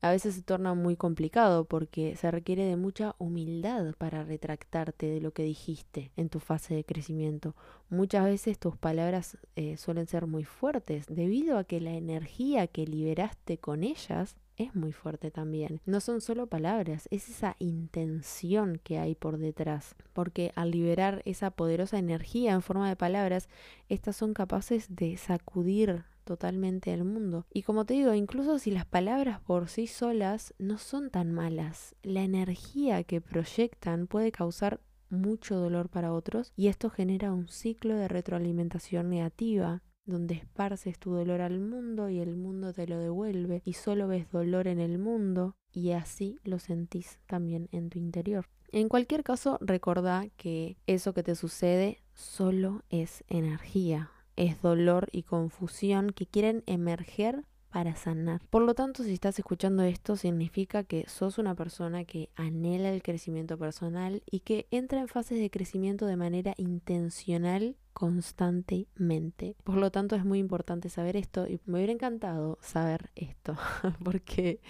a 0.00 0.10
veces 0.10 0.36
se 0.36 0.42
torna 0.42 0.74
muy 0.74 0.96
complicado 0.96 1.64
porque 1.64 2.14
se 2.16 2.30
requiere 2.30 2.64
de 2.64 2.76
mucha 2.76 3.16
humildad 3.18 3.94
para 3.98 4.22
retractarte 4.22 5.06
de 5.06 5.20
lo 5.20 5.32
que 5.32 5.42
dijiste 5.42 6.12
en 6.16 6.28
tu 6.28 6.38
fase 6.38 6.74
de 6.74 6.84
crecimiento. 6.84 7.56
Muchas 7.90 8.24
veces 8.24 8.58
tus 8.58 8.76
palabras 8.76 9.38
eh, 9.56 9.76
suelen 9.76 10.06
ser 10.06 10.26
muy 10.26 10.44
fuertes 10.44 11.06
debido 11.08 11.58
a 11.58 11.64
que 11.64 11.80
la 11.80 11.94
energía 11.94 12.68
que 12.68 12.86
liberaste 12.86 13.58
con 13.58 13.82
ellas 13.82 14.36
es 14.56 14.74
muy 14.74 14.92
fuerte 14.92 15.30
también. 15.30 15.80
No 15.86 16.00
son 16.00 16.20
solo 16.20 16.48
palabras, 16.48 17.08
es 17.10 17.28
esa 17.28 17.56
intención 17.58 18.80
que 18.82 18.98
hay 18.98 19.14
por 19.14 19.38
detrás. 19.38 19.94
Porque 20.12 20.52
al 20.56 20.72
liberar 20.72 21.22
esa 21.24 21.50
poderosa 21.50 21.98
energía 21.98 22.52
en 22.52 22.62
forma 22.62 22.88
de 22.88 22.96
palabras, 22.96 23.48
estas 23.88 24.16
son 24.16 24.34
capaces 24.34 24.94
de 24.94 25.16
sacudir 25.16 26.04
totalmente 26.28 26.92
el 26.92 27.04
mundo. 27.04 27.46
Y 27.54 27.62
como 27.62 27.86
te 27.86 27.94
digo, 27.94 28.12
incluso 28.12 28.58
si 28.58 28.70
las 28.70 28.84
palabras 28.84 29.40
por 29.40 29.70
sí 29.70 29.86
solas 29.86 30.52
no 30.58 30.76
son 30.76 31.08
tan 31.08 31.32
malas, 31.32 31.96
la 32.02 32.22
energía 32.22 33.02
que 33.02 33.22
proyectan 33.22 34.06
puede 34.06 34.30
causar 34.30 34.80
mucho 35.08 35.56
dolor 35.56 35.88
para 35.88 36.12
otros 36.12 36.52
y 36.54 36.68
esto 36.68 36.90
genera 36.90 37.32
un 37.32 37.48
ciclo 37.48 37.96
de 37.96 38.08
retroalimentación 38.08 39.08
negativa 39.08 39.82
donde 40.04 40.34
esparces 40.34 40.98
tu 40.98 41.12
dolor 41.12 41.40
al 41.40 41.60
mundo 41.60 42.10
y 42.10 42.18
el 42.18 42.36
mundo 42.36 42.74
te 42.74 42.86
lo 42.86 42.98
devuelve 42.98 43.62
y 43.64 43.72
solo 43.72 44.06
ves 44.06 44.30
dolor 44.30 44.68
en 44.68 44.80
el 44.80 44.98
mundo 44.98 45.56
y 45.72 45.92
así 45.92 46.38
lo 46.44 46.58
sentís 46.58 47.18
también 47.26 47.70
en 47.72 47.88
tu 47.88 47.98
interior. 47.98 48.46
En 48.70 48.90
cualquier 48.90 49.24
caso, 49.24 49.56
recordá 49.62 50.28
que 50.36 50.76
eso 50.86 51.14
que 51.14 51.22
te 51.22 51.34
sucede 51.34 52.02
solo 52.12 52.82
es 52.90 53.24
energía, 53.28 54.10
es 54.38 54.62
dolor 54.62 55.08
y 55.10 55.24
confusión 55.24 56.10
que 56.10 56.26
quieren 56.26 56.62
emerger 56.66 57.44
para 57.70 57.96
sanar. 57.96 58.40
Por 58.48 58.62
lo 58.62 58.74
tanto, 58.74 59.02
si 59.02 59.12
estás 59.12 59.38
escuchando 59.38 59.82
esto, 59.82 60.16
significa 60.16 60.84
que 60.84 61.04
sos 61.08 61.38
una 61.38 61.54
persona 61.54 62.04
que 62.04 62.30
anhela 62.34 62.90
el 62.90 63.02
crecimiento 63.02 63.58
personal 63.58 64.22
y 64.30 64.40
que 64.40 64.66
entra 64.70 65.00
en 65.00 65.08
fases 65.08 65.38
de 65.38 65.50
crecimiento 65.50 66.06
de 66.06 66.16
manera 66.16 66.54
intencional 66.56 67.76
constantemente. 67.92 69.56
Por 69.64 69.76
lo 69.76 69.90
tanto, 69.90 70.16
es 70.16 70.24
muy 70.24 70.38
importante 70.38 70.88
saber 70.88 71.16
esto 71.16 71.46
y 71.46 71.60
me 71.66 71.78
hubiera 71.78 71.92
encantado 71.92 72.58
saber 72.62 73.10
esto, 73.16 73.56
porque 74.04 74.60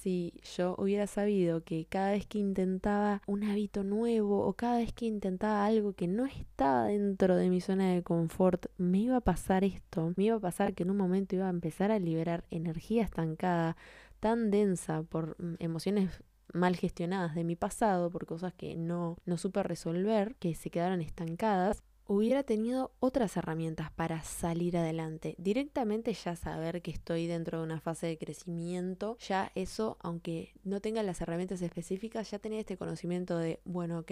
si 0.00 0.32
yo 0.56 0.74
hubiera 0.78 1.06
sabido 1.06 1.62
que 1.62 1.84
cada 1.84 2.12
vez 2.12 2.26
que 2.26 2.38
intentaba 2.38 3.20
un 3.26 3.44
hábito 3.44 3.84
nuevo 3.84 4.46
o 4.46 4.54
cada 4.54 4.78
vez 4.78 4.92
que 4.94 5.04
intentaba 5.04 5.66
algo 5.66 5.92
que 5.92 6.08
no 6.08 6.24
estaba 6.24 6.86
dentro 6.86 7.36
de 7.36 7.50
mi 7.50 7.60
zona 7.60 7.92
de 7.92 8.02
confort, 8.02 8.66
me 8.78 8.98
iba 8.98 9.16
a 9.18 9.20
pasar 9.20 9.62
esto, 9.62 10.14
me 10.16 10.24
iba 10.24 10.36
a 10.36 10.40
pasar 10.40 10.74
que 10.74 10.84
en 10.84 10.90
un 10.90 10.96
momento 10.96 11.36
iba 11.36 11.46
a 11.46 11.50
empezar 11.50 11.90
a 11.90 11.98
liberar 11.98 12.44
energía 12.50 13.04
estancada, 13.04 13.76
tan 14.20 14.50
densa 14.50 15.02
por 15.02 15.36
mm, 15.38 15.56
emociones 15.58 16.22
mal 16.54 16.76
gestionadas 16.76 17.34
de 17.34 17.44
mi 17.44 17.54
pasado, 17.54 18.10
por 18.10 18.24
cosas 18.26 18.54
que 18.54 18.76
no, 18.76 19.18
no 19.26 19.36
supe 19.36 19.62
resolver, 19.62 20.34
que 20.36 20.54
se 20.54 20.70
quedaron 20.70 21.02
estancadas, 21.02 21.82
hubiera 22.12 22.42
tenido 22.42 22.90
otras 22.98 23.36
herramientas 23.36 23.92
para 23.92 24.24
salir 24.24 24.76
adelante. 24.76 25.36
Directamente 25.38 26.12
ya 26.12 26.34
saber 26.34 26.82
que 26.82 26.90
estoy 26.90 27.28
dentro 27.28 27.58
de 27.58 27.64
una 27.64 27.78
fase 27.78 28.08
de 28.08 28.18
crecimiento, 28.18 29.16
ya 29.18 29.52
eso, 29.54 29.96
aunque 30.00 30.52
no 30.64 30.80
tenga 30.80 31.04
las 31.04 31.20
herramientas 31.20 31.62
específicas, 31.62 32.28
ya 32.28 32.40
tenía 32.40 32.58
este 32.58 32.76
conocimiento 32.76 33.38
de, 33.38 33.60
bueno, 33.64 34.00
ok, 34.00 34.10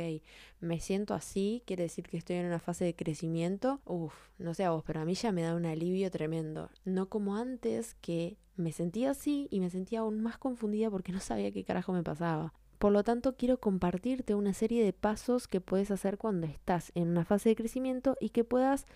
me 0.60 0.78
siento 0.78 1.12
así, 1.12 1.64
quiere 1.66 1.82
decir 1.82 2.08
que 2.08 2.18
estoy 2.18 2.36
en 2.36 2.46
una 2.46 2.60
fase 2.60 2.84
de 2.84 2.94
crecimiento. 2.94 3.80
Uf, 3.84 4.14
no 4.38 4.54
sé 4.54 4.62
a 4.62 4.70
vos, 4.70 4.84
pero 4.86 5.00
a 5.00 5.04
mí 5.04 5.14
ya 5.14 5.32
me 5.32 5.42
da 5.42 5.56
un 5.56 5.66
alivio 5.66 6.08
tremendo. 6.12 6.70
No 6.84 7.08
como 7.08 7.34
antes 7.34 7.96
que 7.96 8.36
me 8.54 8.70
sentía 8.70 9.10
así 9.10 9.48
y 9.50 9.58
me 9.58 9.70
sentía 9.70 10.00
aún 10.00 10.20
más 10.20 10.38
confundida 10.38 10.88
porque 10.88 11.10
no 11.10 11.18
sabía 11.18 11.50
qué 11.50 11.64
carajo 11.64 11.92
me 11.92 12.04
pasaba. 12.04 12.54
Por 12.78 12.92
lo 12.92 13.02
tanto, 13.02 13.36
quiero 13.36 13.58
compartirte 13.58 14.34
una 14.34 14.54
serie 14.54 14.84
de 14.84 14.92
pasos 14.92 15.48
que 15.48 15.60
puedes 15.60 15.90
hacer 15.90 16.16
cuando 16.16 16.46
estás 16.46 16.92
en 16.94 17.08
una 17.08 17.24
fase 17.24 17.50
de 17.50 17.56
crecimiento 17.56 18.16
y 18.20 18.30
que 18.30 18.44
puedas 18.44 18.86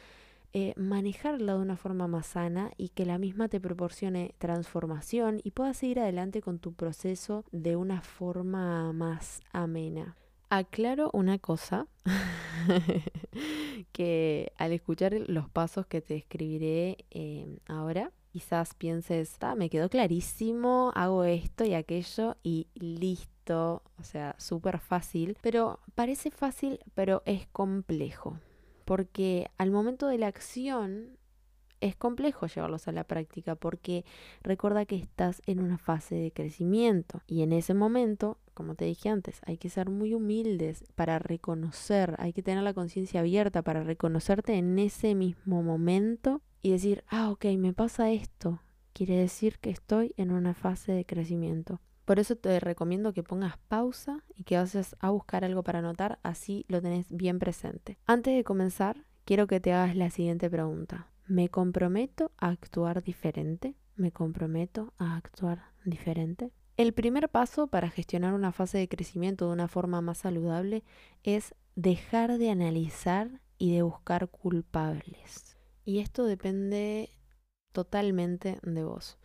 eh, 0.54 0.74
manejarla 0.76 1.54
de 1.54 1.60
una 1.60 1.76
forma 1.76 2.06
más 2.06 2.26
sana 2.26 2.72
y 2.76 2.90
que 2.90 3.06
la 3.06 3.18
misma 3.18 3.48
te 3.48 3.58
proporcione 3.58 4.34
transformación 4.38 5.40
y 5.42 5.52
puedas 5.52 5.78
seguir 5.78 5.98
adelante 5.98 6.42
con 6.42 6.58
tu 6.58 6.74
proceso 6.74 7.44
de 7.52 7.74
una 7.74 8.02
forma 8.02 8.92
más 8.92 9.40
amena. 9.52 10.16
Aclaro 10.50 11.10
una 11.14 11.38
cosa, 11.38 11.86
que 13.92 14.52
al 14.58 14.72
escuchar 14.72 15.14
los 15.26 15.48
pasos 15.48 15.86
que 15.86 16.02
te 16.02 16.16
escribiré 16.16 16.98
eh, 17.10 17.56
ahora, 17.66 18.12
quizás 18.32 18.74
pienses, 18.74 19.36
ah, 19.40 19.54
me 19.54 19.68
quedó 19.68 19.88
clarísimo, 19.88 20.90
hago 20.94 21.24
esto 21.24 21.64
y 21.64 21.74
aquello 21.74 22.36
y 22.42 22.68
listo 22.74 23.32
o 23.50 24.02
sea, 24.02 24.34
súper 24.38 24.78
fácil, 24.78 25.36
pero 25.42 25.80
parece 25.94 26.30
fácil, 26.30 26.78
pero 26.94 27.22
es 27.26 27.46
complejo, 27.48 28.38
porque 28.84 29.50
al 29.58 29.70
momento 29.70 30.06
de 30.06 30.18
la 30.18 30.28
acción 30.28 31.18
es 31.80 31.96
complejo 31.96 32.46
llevarlos 32.46 32.86
a 32.86 32.92
la 32.92 33.02
práctica 33.02 33.56
porque 33.56 34.04
recuerda 34.42 34.86
que 34.86 34.94
estás 34.94 35.42
en 35.46 35.58
una 35.58 35.78
fase 35.78 36.14
de 36.14 36.30
crecimiento 36.30 37.22
y 37.26 37.42
en 37.42 37.52
ese 37.52 37.74
momento, 37.74 38.38
como 38.54 38.76
te 38.76 38.84
dije 38.84 39.08
antes, 39.08 39.40
hay 39.44 39.58
que 39.58 39.68
ser 39.68 39.90
muy 39.90 40.14
humildes 40.14 40.84
para 40.94 41.18
reconocer, 41.18 42.14
hay 42.18 42.32
que 42.32 42.42
tener 42.42 42.62
la 42.62 42.74
conciencia 42.74 43.20
abierta 43.20 43.62
para 43.62 43.82
reconocerte 43.82 44.54
en 44.54 44.78
ese 44.78 45.16
mismo 45.16 45.64
momento 45.64 46.40
y 46.62 46.70
decir, 46.70 47.04
ah, 47.08 47.30
ok, 47.30 47.46
me 47.58 47.72
pasa 47.72 48.10
esto, 48.10 48.60
quiere 48.92 49.16
decir 49.16 49.58
que 49.58 49.70
estoy 49.70 50.14
en 50.16 50.30
una 50.30 50.54
fase 50.54 50.92
de 50.92 51.04
crecimiento. 51.04 51.80
Por 52.04 52.18
eso 52.18 52.36
te 52.36 52.58
recomiendo 52.60 53.12
que 53.12 53.22
pongas 53.22 53.58
pausa 53.68 54.24
y 54.36 54.44
que 54.44 54.56
vayas 54.56 54.96
a 54.98 55.10
buscar 55.10 55.44
algo 55.44 55.62
para 55.62 55.80
anotar, 55.80 56.18
así 56.22 56.64
lo 56.68 56.82
tenés 56.82 57.06
bien 57.10 57.38
presente. 57.38 57.98
Antes 58.06 58.34
de 58.34 58.44
comenzar, 58.44 59.04
quiero 59.24 59.46
que 59.46 59.60
te 59.60 59.72
hagas 59.72 59.96
la 59.96 60.10
siguiente 60.10 60.50
pregunta. 60.50 61.08
¿Me 61.26 61.48
comprometo 61.48 62.32
a 62.38 62.48
actuar 62.48 63.02
diferente? 63.02 63.76
¿Me 63.94 64.10
comprometo 64.10 64.92
a 64.98 65.16
actuar 65.16 65.62
diferente? 65.84 66.50
El 66.76 66.92
primer 66.92 67.28
paso 67.28 67.68
para 67.68 67.90
gestionar 67.90 68.34
una 68.34 68.50
fase 68.50 68.78
de 68.78 68.88
crecimiento 68.88 69.46
de 69.46 69.52
una 69.52 69.68
forma 69.68 70.00
más 70.00 70.18
saludable 70.18 70.82
es 71.22 71.54
dejar 71.76 72.38
de 72.38 72.50
analizar 72.50 73.40
y 73.58 73.74
de 73.74 73.82
buscar 73.82 74.28
culpables. 74.28 75.51
Y 75.84 75.98
esto 75.98 76.24
depende 76.24 77.10
totalmente 77.72 78.58
de 78.62 78.84
vos. 78.84 79.18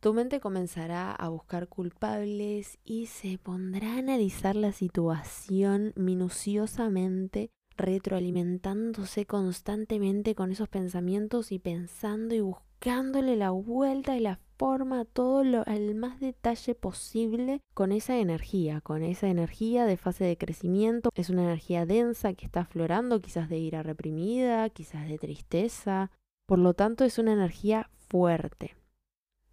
Tu 0.00 0.14
mente 0.14 0.38
comenzará 0.38 1.12
a 1.12 1.28
buscar 1.28 1.66
culpables 1.68 2.78
y 2.84 3.06
se 3.06 3.38
pondrá 3.38 3.94
a 3.94 3.98
analizar 3.98 4.54
la 4.54 4.70
situación 4.70 5.92
minuciosamente, 5.96 7.50
retroalimentándose 7.76 9.26
constantemente 9.26 10.36
con 10.36 10.52
esos 10.52 10.68
pensamientos 10.68 11.50
y 11.50 11.58
pensando 11.58 12.34
y 12.34 12.40
buscándole 12.40 13.34
la 13.34 13.50
vuelta 13.50 14.16
y 14.16 14.20
la 14.20 14.40
forma, 14.58 15.04
todo 15.04 15.44
lo, 15.44 15.62
al 15.66 15.94
más 15.94 16.20
detalle 16.20 16.74
posible 16.74 17.60
con 17.74 17.92
esa 17.92 18.18
energía, 18.18 18.80
con 18.80 19.02
esa 19.02 19.28
energía 19.28 19.86
de 19.86 19.96
fase 19.96 20.24
de 20.24 20.36
crecimiento. 20.36 21.10
Es 21.14 21.30
una 21.30 21.44
energía 21.44 21.86
densa 21.86 22.34
que 22.34 22.44
está 22.44 22.60
aflorando, 22.60 23.20
quizás 23.20 23.48
de 23.48 23.58
ira 23.58 23.82
reprimida, 23.82 24.68
quizás 24.70 25.08
de 25.08 25.18
tristeza. 25.18 26.10
Por 26.46 26.58
lo 26.58 26.74
tanto, 26.74 27.04
es 27.04 27.18
una 27.18 27.32
energía 27.32 27.90
fuerte 28.08 28.74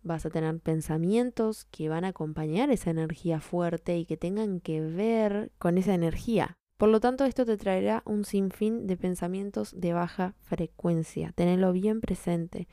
vas 0.06 0.26
a 0.26 0.30
tener 0.30 0.60
pensamientos 0.60 1.66
que 1.66 1.90
van 1.90 2.06
a 2.06 2.10
acompañar 2.10 2.70
esa 2.70 2.92
energía 2.92 3.42
fuerte 3.42 3.98
y 3.98 4.06
que 4.06 4.18
tengan 4.18 4.60
que 4.60 4.80
ver 4.80 5.52
con 5.58 5.80
esa 5.80 5.96
energía. 5.96 6.58
Por 6.78 6.90
lo 6.90 7.00
tanto, 7.00 7.26
esto 7.26 7.46
te 7.46 7.58
traerá 7.58 8.04
un 8.06 8.24
sinfín 8.24 8.86
de 8.86 8.98
pensamientos 8.98 9.74
de 9.80 9.94
baja 9.94 10.36
frecuencia. 10.42 11.32
Tenelo 11.34 11.72
bien 11.72 12.02
presente. 12.02 12.68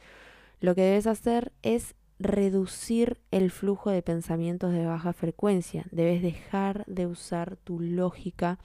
Lo 0.61 0.75
que 0.75 0.83
debes 0.83 1.07
hacer 1.07 1.53
es 1.63 1.95
reducir 2.23 3.19
el 3.31 3.51
flujo 3.51 3.91
de 3.91 4.03
pensamientos 4.03 4.73
de 4.73 4.87
baja 4.87 5.13
frecuencia. 5.13 5.87
Debes 5.91 6.23
dejar 6.23 6.85
de 6.87 7.07
usar 7.07 7.57
tu 7.57 7.81
lógica 7.81 8.59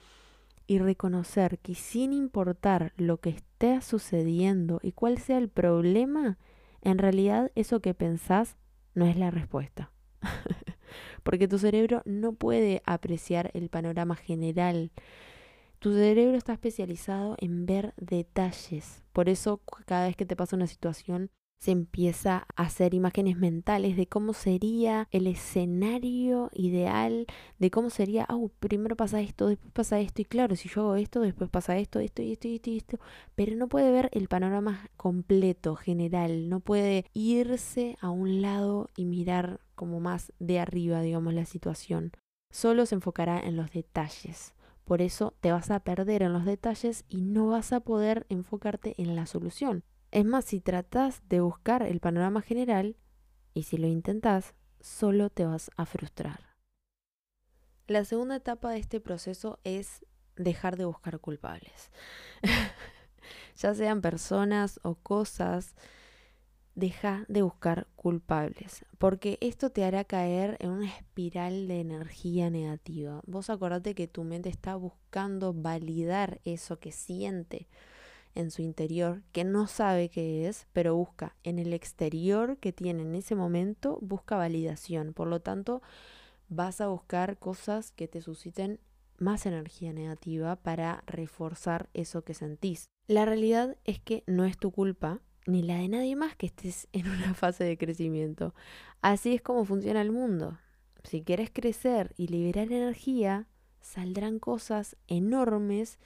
y 0.66 0.78
reconocer 0.78 1.58
que 1.58 1.74
sin 1.74 2.12
importar 2.12 2.92
lo 2.96 3.18
que 3.18 3.30
esté 3.30 3.80
sucediendo 3.80 4.80
y 4.82 4.92
cuál 4.92 5.18
sea 5.18 5.38
el 5.38 5.48
problema, 5.48 6.38
en 6.82 6.98
realidad 6.98 7.50
eso 7.54 7.80
que 7.80 7.94
pensás 7.94 8.56
no 8.94 9.06
es 9.06 9.16
la 9.16 9.30
respuesta. 9.30 9.90
Porque 11.22 11.48
tu 11.48 11.58
cerebro 11.58 12.02
no 12.04 12.32
puede 12.34 12.82
apreciar 12.84 13.50
el 13.54 13.70
panorama 13.70 14.14
general. 14.14 14.90
Tu 15.78 15.92
cerebro 15.92 16.36
está 16.36 16.52
especializado 16.52 17.36
en 17.38 17.64
ver 17.64 17.94
detalles. 17.96 19.04
Por 19.12 19.28
eso 19.28 19.60
cada 19.86 20.06
vez 20.06 20.16
que 20.16 20.26
te 20.26 20.36
pasa 20.36 20.56
una 20.56 20.66
situación 20.66 21.30
se 21.58 21.72
empieza 21.72 22.46
a 22.56 22.62
hacer 22.62 22.94
imágenes 22.94 23.36
mentales 23.36 23.96
de 23.96 24.06
cómo 24.06 24.32
sería 24.32 25.08
el 25.10 25.26
escenario 25.26 26.50
ideal, 26.52 27.26
de 27.58 27.70
cómo 27.70 27.90
sería, 27.90 28.26
oh, 28.30 28.48
primero 28.60 28.96
pasa 28.96 29.20
esto, 29.20 29.48
después 29.48 29.72
pasa 29.72 30.00
esto, 30.00 30.22
y 30.22 30.24
claro, 30.24 30.56
si 30.56 30.68
yo 30.68 30.82
hago 30.82 30.96
esto, 30.96 31.20
después 31.20 31.50
pasa 31.50 31.76
esto, 31.76 31.98
esto 32.00 32.22
y 32.22 32.32
esto 32.32 32.48
y 32.48 32.54
esto 32.56 32.70
y 32.70 32.76
esto, 32.76 32.98
pero 33.34 33.56
no 33.56 33.68
puede 33.68 33.90
ver 33.90 34.08
el 34.12 34.28
panorama 34.28 34.88
completo, 34.96 35.76
general, 35.76 36.48
no 36.48 36.60
puede 36.60 37.06
irse 37.12 37.96
a 38.00 38.10
un 38.10 38.40
lado 38.40 38.88
y 38.96 39.04
mirar 39.04 39.60
como 39.74 40.00
más 40.00 40.32
de 40.38 40.60
arriba, 40.60 41.02
digamos, 41.02 41.34
la 41.34 41.44
situación. 41.44 42.12
Solo 42.50 42.86
se 42.86 42.94
enfocará 42.94 43.40
en 43.40 43.56
los 43.56 43.70
detalles. 43.72 44.54
Por 44.84 45.02
eso 45.02 45.34
te 45.40 45.52
vas 45.52 45.70
a 45.70 45.80
perder 45.80 46.22
en 46.22 46.32
los 46.32 46.46
detalles 46.46 47.04
y 47.08 47.20
no 47.20 47.48
vas 47.48 47.72
a 47.72 47.80
poder 47.80 48.26
enfocarte 48.30 48.94
en 48.96 49.16
la 49.16 49.26
solución. 49.26 49.84
Es 50.10 50.24
más, 50.24 50.46
si 50.46 50.60
tratas 50.60 51.22
de 51.28 51.40
buscar 51.40 51.82
el 51.82 52.00
panorama 52.00 52.40
general, 52.40 52.96
y 53.52 53.64
si 53.64 53.76
lo 53.76 53.86
intentas, 53.86 54.54
solo 54.80 55.30
te 55.30 55.44
vas 55.44 55.70
a 55.76 55.84
frustrar. 55.84 56.56
La 57.86 58.04
segunda 58.04 58.36
etapa 58.36 58.70
de 58.70 58.78
este 58.78 59.00
proceso 59.00 59.58
es 59.64 60.04
dejar 60.36 60.76
de 60.76 60.84
buscar 60.84 61.20
culpables. 61.20 61.90
ya 63.56 63.74
sean 63.74 64.00
personas 64.00 64.80
o 64.82 64.94
cosas, 64.94 65.74
deja 66.74 67.24
de 67.28 67.42
buscar 67.42 67.88
culpables, 67.96 68.86
porque 68.98 69.36
esto 69.40 69.70
te 69.70 69.84
hará 69.84 70.04
caer 70.04 70.56
en 70.60 70.70
una 70.70 70.86
espiral 70.86 71.66
de 71.66 71.80
energía 71.80 72.50
negativa. 72.50 73.20
Vos 73.26 73.50
acordate 73.50 73.94
que 73.94 74.06
tu 74.06 74.22
mente 74.22 74.48
está 74.48 74.76
buscando 74.76 75.52
validar 75.52 76.40
eso 76.44 76.78
que 76.78 76.92
siente 76.92 77.68
en 78.34 78.50
su 78.50 78.62
interior 78.62 79.22
que 79.32 79.44
no 79.44 79.66
sabe 79.66 80.08
qué 80.08 80.48
es, 80.48 80.66
pero 80.72 80.94
busca 80.94 81.36
en 81.44 81.58
el 81.58 81.72
exterior 81.72 82.58
que 82.58 82.72
tiene 82.72 83.02
en 83.02 83.14
ese 83.14 83.34
momento, 83.34 83.98
busca 84.00 84.36
validación. 84.36 85.12
Por 85.12 85.28
lo 85.28 85.40
tanto, 85.40 85.82
vas 86.48 86.80
a 86.80 86.88
buscar 86.88 87.38
cosas 87.38 87.90
que 87.92 88.08
te 88.08 88.22
susciten 88.22 88.80
más 89.18 89.46
energía 89.46 89.92
negativa 89.92 90.56
para 90.56 91.02
reforzar 91.06 91.88
eso 91.92 92.22
que 92.22 92.34
sentís. 92.34 92.88
La 93.06 93.24
realidad 93.24 93.76
es 93.84 94.00
que 94.00 94.22
no 94.26 94.44
es 94.44 94.58
tu 94.58 94.70
culpa 94.70 95.20
ni 95.46 95.62
la 95.62 95.78
de 95.78 95.88
nadie 95.88 96.14
más 96.14 96.36
que 96.36 96.46
estés 96.46 96.88
en 96.92 97.08
una 97.08 97.34
fase 97.34 97.64
de 97.64 97.78
crecimiento. 97.78 98.54
Así 99.00 99.34
es 99.34 99.42
como 99.42 99.64
funciona 99.64 100.00
el 100.00 100.12
mundo. 100.12 100.58
Si 101.04 101.22
quieres 101.22 101.50
crecer 101.50 102.12
y 102.16 102.28
liberar 102.28 102.70
energía, 102.72 103.46
saldrán 103.80 104.38
cosas 104.38 104.96
enormes 105.06 105.98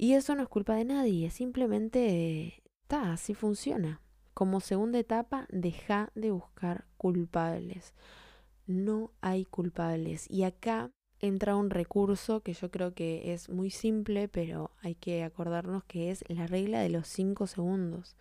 y 0.00 0.14
eso 0.14 0.36
no 0.36 0.42
es 0.44 0.48
culpa 0.48 0.76
de 0.76 0.84
nadie, 0.84 1.28
simplemente 1.30 2.62
está, 2.82 3.12
así 3.12 3.34
funciona. 3.34 4.00
Como 4.32 4.60
segunda 4.60 5.00
etapa, 5.00 5.48
deja 5.50 6.12
de 6.14 6.30
buscar 6.30 6.86
culpables. 6.96 7.94
No 8.68 9.10
hay 9.20 9.44
culpables. 9.44 10.30
Y 10.30 10.44
acá 10.44 10.92
entra 11.18 11.56
un 11.56 11.70
recurso 11.70 12.42
que 12.44 12.52
yo 12.52 12.70
creo 12.70 12.94
que 12.94 13.32
es 13.32 13.48
muy 13.48 13.70
simple, 13.70 14.28
pero 14.28 14.70
hay 14.82 14.94
que 14.94 15.24
acordarnos 15.24 15.82
que 15.82 16.12
es 16.12 16.24
la 16.28 16.46
regla 16.46 16.80
de 16.80 16.90
los 16.90 17.08
cinco 17.08 17.48
segundos. 17.48 18.14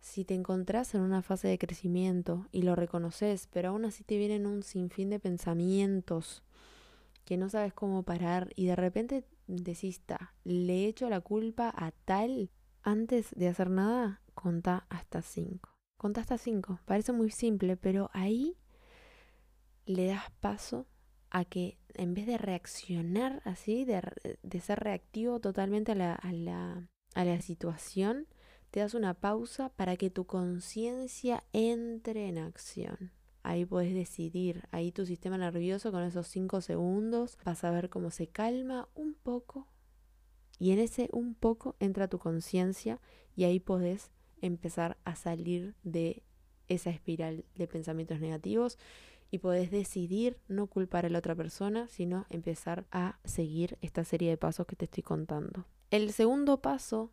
Si 0.00 0.24
te 0.24 0.32
encontrás 0.32 0.94
en 0.94 1.02
una 1.02 1.20
fase 1.20 1.48
de 1.48 1.58
crecimiento 1.58 2.46
y 2.52 2.62
lo 2.62 2.74
reconoces, 2.74 3.48
pero 3.52 3.68
aún 3.68 3.84
así 3.84 4.02
te 4.02 4.16
vienen 4.16 4.46
un 4.46 4.62
sinfín 4.62 5.10
de 5.10 5.20
pensamientos 5.20 6.42
que 7.26 7.36
no 7.36 7.50
sabes 7.50 7.74
cómo 7.74 8.02
parar 8.02 8.50
y 8.56 8.64
de 8.64 8.76
repente 8.76 9.24
desista, 9.56 10.34
le 10.44 10.86
echo 10.86 11.08
la 11.08 11.20
culpa 11.20 11.72
a 11.74 11.92
tal, 11.92 12.50
antes 12.82 13.30
de 13.36 13.48
hacer 13.48 13.70
nada, 13.70 14.22
conta 14.34 14.86
hasta 14.88 15.22
cinco. 15.22 15.70
Conta 15.96 16.22
hasta 16.22 16.38
cinco. 16.38 16.80
Parece 16.86 17.12
muy 17.12 17.30
simple, 17.30 17.76
pero 17.76 18.10
ahí 18.12 18.56
le 19.84 20.06
das 20.06 20.30
paso 20.40 20.86
a 21.30 21.44
que 21.44 21.78
en 21.94 22.14
vez 22.14 22.26
de 22.26 22.38
reaccionar 22.38 23.42
así, 23.44 23.84
de, 23.84 24.60
ser 24.60 24.80
reactivo 24.80 25.40
totalmente 25.40 25.92
a 25.92 26.32
la 26.32 27.40
situación, 27.40 28.26
te 28.70 28.80
das 28.80 28.94
una 28.94 29.14
pausa 29.14 29.70
para 29.70 29.96
que 29.96 30.10
tu 30.10 30.26
conciencia 30.26 31.44
entre 31.52 32.28
en 32.28 32.38
acción. 32.38 33.12
Ahí 33.42 33.64
puedes 33.64 33.94
decidir, 33.94 34.64
ahí 34.70 34.92
tu 34.92 35.06
sistema 35.06 35.38
nervioso 35.38 35.92
con 35.92 36.02
esos 36.02 36.26
5 36.28 36.60
segundos 36.60 37.38
vas 37.44 37.64
a 37.64 37.70
ver 37.70 37.88
cómo 37.88 38.10
se 38.10 38.26
calma 38.26 38.88
un 38.94 39.14
poco 39.14 39.66
y 40.60 40.72
en 40.72 40.78
ese 40.78 41.08
un 41.12 41.34
poco 41.34 41.74
entra 41.80 42.06
tu 42.06 42.18
conciencia 42.18 43.00
y 43.34 43.44
ahí 43.44 43.58
podés 43.58 44.10
empezar 44.42 44.98
a 45.04 45.16
salir 45.16 45.74
de 45.82 46.22
esa 46.68 46.90
espiral 46.90 47.44
de 47.56 47.66
pensamientos 47.66 48.20
negativos 48.20 48.78
y 49.30 49.38
podés 49.38 49.70
decidir 49.70 50.38
no 50.48 50.66
culpar 50.66 51.06
a 51.06 51.08
la 51.08 51.18
otra 51.18 51.34
persona, 51.34 51.88
sino 51.88 52.26
empezar 52.28 52.84
a 52.92 53.18
seguir 53.24 53.78
esta 53.80 54.04
serie 54.04 54.28
de 54.28 54.36
pasos 54.36 54.66
que 54.66 54.76
te 54.76 54.84
estoy 54.84 55.02
contando. 55.02 55.64
El 55.90 56.12
segundo 56.12 56.60
paso 56.60 57.10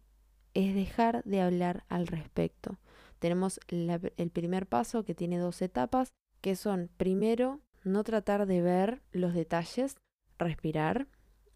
es 0.53 0.75
dejar 0.75 1.23
de 1.23 1.41
hablar 1.41 1.85
al 1.87 2.07
respecto. 2.07 2.77
Tenemos 3.19 3.59
el 3.67 4.29
primer 4.31 4.67
paso 4.67 5.03
que 5.03 5.15
tiene 5.15 5.37
dos 5.37 5.61
etapas, 5.61 6.13
que 6.41 6.55
son 6.55 6.89
primero 6.97 7.61
no 7.83 8.03
tratar 8.03 8.45
de 8.45 8.61
ver 8.61 9.01
los 9.11 9.33
detalles, 9.33 9.95
respirar. 10.37 11.07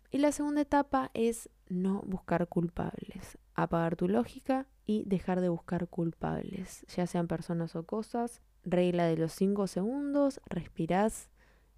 Y 0.09 0.17
la 0.17 0.31
segunda 0.31 0.61
etapa 0.61 1.11
es 1.13 1.49
no 1.69 2.01
buscar 2.01 2.47
culpables, 2.47 3.37
apagar 3.53 3.95
tu 3.95 4.07
lógica 4.07 4.67
y 4.85 5.03
dejar 5.05 5.39
de 5.39 5.49
buscar 5.49 5.87
culpables, 5.87 6.85
ya 6.87 7.07
sean 7.07 7.27
personas 7.27 7.75
o 7.75 7.85
cosas. 7.85 8.41
Regla 8.63 9.05
de 9.05 9.17
los 9.17 9.31
5 9.33 9.67
segundos, 9.67 10.41
respirás 10.47 11.29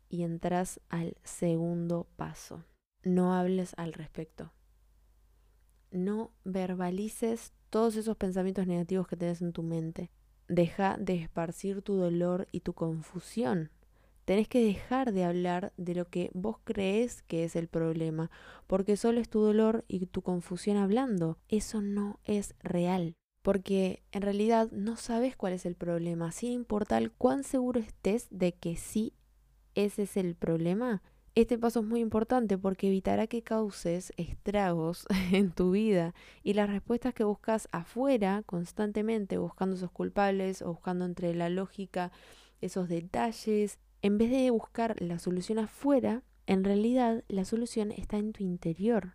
y 0.09 0.23
entras 0.23 0.81
al 0.89 1.15
segundo 1.23 2.07
paso. 2.15 2.63
No 3.03 3.35
hables 3.35 3.73
al 3.77 3.93
respecto. 3.93 4.51
No 5.91 6.31
verbalices 6.43 7.53
todos 7.73 7.95
esos 7.95 8.15
pensamientos 8.15 8.67
negativos 8.67 9.07
que 9.07 9.17
tienes 9.17 9.41
en 9.41 9.51
tu 9.51 9.63
mente. 9.63 10.11
Deja 10.47 10.95
de 10.99 11.15
esparcir 11.15 11.81
tu 11.81 11.95
dolor 11.95 12.47
y 12.51 12.59
tu 12.59 12.73
confusión. 12.73 13.71
Tenés 14.25 14.47
que 14.47 14.63
dejar 14.63 15.11
de 15.11 15.23
hablar 15.23 15.73
de 15.75 15.95
lo 15.95 16.07
que 16.07 16.29
vos 16.35 16.57
crees 16.63 17.23
que 17.23 17.43
es 17.43 17.55
el 17.55 17.67
problema, 17.67 18.29
porque 18.67 18.95
solo 18.95 19.19
es 19.19 19.27
tu 19.27 19.39
dolor 19.39 19.85
y 19.87 20.05
tu 20.05 20.21
confusión 20.21 20.77
hablando. 20.77 21.39
Eso 21.49 21.81
no 21.81 22.19
es 22.25 22.53
real, 22.59 23.15
porque 23.41 24.03
en 24.11 24.21
realidad 24.21 24.69
no 24.71 24.95
sabes 24.95 25.35
cuál 25.35 25.53
es 25.53 25.65
el 25.65 25.73
problema, 25.73 26.31
sin 26.31 26.51
importar 26.51 27.09
cuán 27.17 27.43
seguro 27.43 27.79
estés 27.79 28.27
de 28.29 28.51
que 28.51 28.75
sí 28.75 29.13
ese 29.73 30.03
es 30.03 30.15
el 30.15 30.35
problema, 30.35 31.01
este 31.35 31.57
paso 31.57 31.79
es 31.79 31.85
muy 31.85 31.99
importante 31.99 32.57
porque 32.57 32.87
evitará 32.87 33.25
que 33.27 33.41
causes 33.41 34.13
estragos 34.17 35.05
en 35.31 35.51
tu 35.51 35.71
vida 35.71 36.13
y 36.43 36.53
las 36.53 36.69
respuestas 36.69 37.13
que 37.13 37.23
buscas 37.23 37.67
afuera 37.71 38.43
constantemente, 38.45 39.37
buscando 39.37 39.75
esos 39.75 39.91
culpables 39.91 40.61
o 40.61 40.67
buscando 40.67 41.05
entre 41.05 41.33
la 41.33 41.49
lógica 41.49 42.11
esos 42.61 42.87
detalles. 42.87 43.79
En 44.01 44.17
vez 44.17 44.29
de 44.29 44.51
buscar 44.51 45.01
la 45.01 45.17
solución 45.17 45.59
afuera, 45.59 46.21
en 46.45 46.63
realidad 46.63 47.23
la 47.27 47.45
solución 47.45 47.91
está 47.91 48.17
en 48.17 48.33
tu 48.33 48.43
interior. 48.43 49.13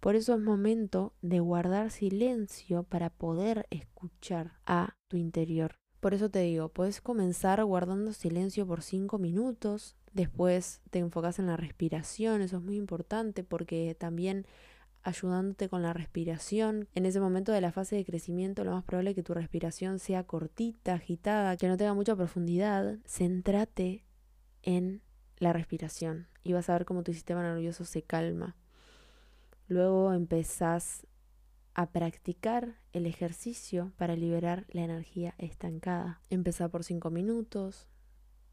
Por 0.00 0.16
eso 0.16 0.34
es 0.34 0.40
momento 0.40 1.12
de 1.22 1.40
guardar 1.40 1.90
silencio 1.90 2.82
para 2.84 3.10
poder 3.10 3.66
escuchar 3.70 4.54
a 4.64 4.96
tu 5.08 5.16
interior. 5.16 5.76
Por 6.00 6.14
eso 6.14 6.30
te 6.30 6.40
digo, 6.40 6.70
puedes 6.70 7.00
comenzar 7.00 7.62
guardando 7.64 8.12
silencio 8.12 8.66
por 8.66 8.82
cinco 8.82 9.18
minutos, 9.18 9.96
después 10.12 10.80
te 10.90 10.98
enfocas 10.98 11.38
en 11.38 11.46
la 11.46 11.56
respiración, 11.56 12.42
eso 12.42 12.58
es 12.58 12.62
muy 12.62 12.76
importante 12.76 13.44
porque 13.44 13.96
también 13.98 14.46
ayudándote 15.02 15.68
con 15.68 15.82
la 15.82 15.92
respiración. 15.92 16.88
En 16.94 17.06
ese 17.06 17.20
momento 17.20 17.52
de 17.52 17.60
la 17.60 17.72
fase 17.72 17.96
de 17.96 18.04
crecimiento, 18.04 18.64
lo 18.64 18.72
más 18.72 18.84
probable 18.84 19.10
es 19.10 19.16
que 19.16 19.22
tu 19.22 19.34
respiración 19.34 19.98
sea 19.98 20.24
cortita, 20.24 20.94
agitada, 20.94 21.56
que 21.56 21.68
no 21.68 21.76
tenga 21.76 21.94
mucha 21.94 22.14
profundidad. 22.14 22.98
Céntrate 23.06 24.04
en 24.62 25.02
la 25.38 25.52
respiración 25.52 26.28
y 26.44 26.52
vas 26.52 26.68
a 26.68 26.74
ver 26.74 26.84
cómo 26.84 27.02
tu 27.02 27.12
sistema 27.12 27.42
nervioso 27.42 27.84
se 27.84 28.02
calma. 28.02 28.56
Luego 29.68 30.12
empezás 30.12 31.06
a 31.74 31.90
practicar 31.90 32.76
el 32.92 33.06
ejercicio 33.06 33.92
para 33.96 34.14
liberar 34.14 34.66
la 34.68 34.82
energía 34.82 35.34
estancada. 35.38 36.20
Empezá 36.30 36.68
por 36.68 36.84
5 36.84 37.10
minutos, 37.10 37.88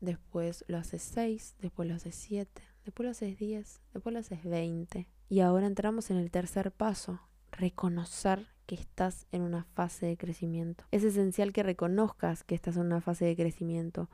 después 0.01 0.65
lo 0.67 0.77
haces 0.77 1.01
6, 1.01 1.55
después 1.59 1.87
lo 1.87 1.95
haces 1.95 2.15
7, 2.15 2.61
después 2.85 3.05
lo 3.05 3.11
haces 3.11 3.37
10, 3.37 3.81
después 3.93 4.13
lo 4.13 4.19
haces 4.19 4.43
20. 4.43 5.07
Y 5.29 5.39
ahora 5.41 5.67
entramos 5.67 6.09
en 6.11 6.17
el 6.17 6.31
tercer 6.31 6.71
paso, 6.71 7.21
reconocer 7.51 8.47
que 8.65 8.75
estás 8.75 9.27
en 9.31 9.41
una 9.41 9.63
fase 9.63 10.05
de 10.05 10.17
crecimiento. 10.17 10.85
Es 10.91 11.03
esencial 11.03 11.53
que 11.53 11.63
reconozcas 11.63 12.43
que 12.43 12.55
estás 12.55 12.77
en 12.77 12.83
una 12.83 13.01
fase 13.01 13.25
de 13.25 13.35
crecimiento 13.35 14.09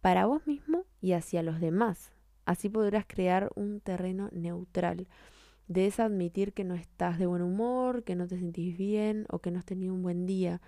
para 0.00 0.26
vos 0.26 0.46
mismo 0.46 0.84
y 1.00 1.12
hacia 1.12 1.42
los 1.42 1.60
demás. 1.60 2.12
Así 2.46 2.68
podrás 2.68 3.04
crear 3.06 3.50
un 3.54 3.80
terreno 3.80 4.28
neutral. 4.32 5.06
De 5.68 5.92
admitir 5.98 6.52
que 6.52 6.64
no 6.64 6.74
estás 6.74 7.18
de 7.18 7.26
buen 7.26 7.42
humor, 7.42 8.02
que 8.02 8.16
no 8.16 8.26
te 8.26 8.38
sentís 8.38 8.76
bien 8.76 9.26
o 9.30 9.38
que 9.38 9.52
no 9.52 9.58
has 9.58 9.64
tenido 9.64 9.94
un 9.94 10.02
buen 10.02 10.26
día. 10.26 10.60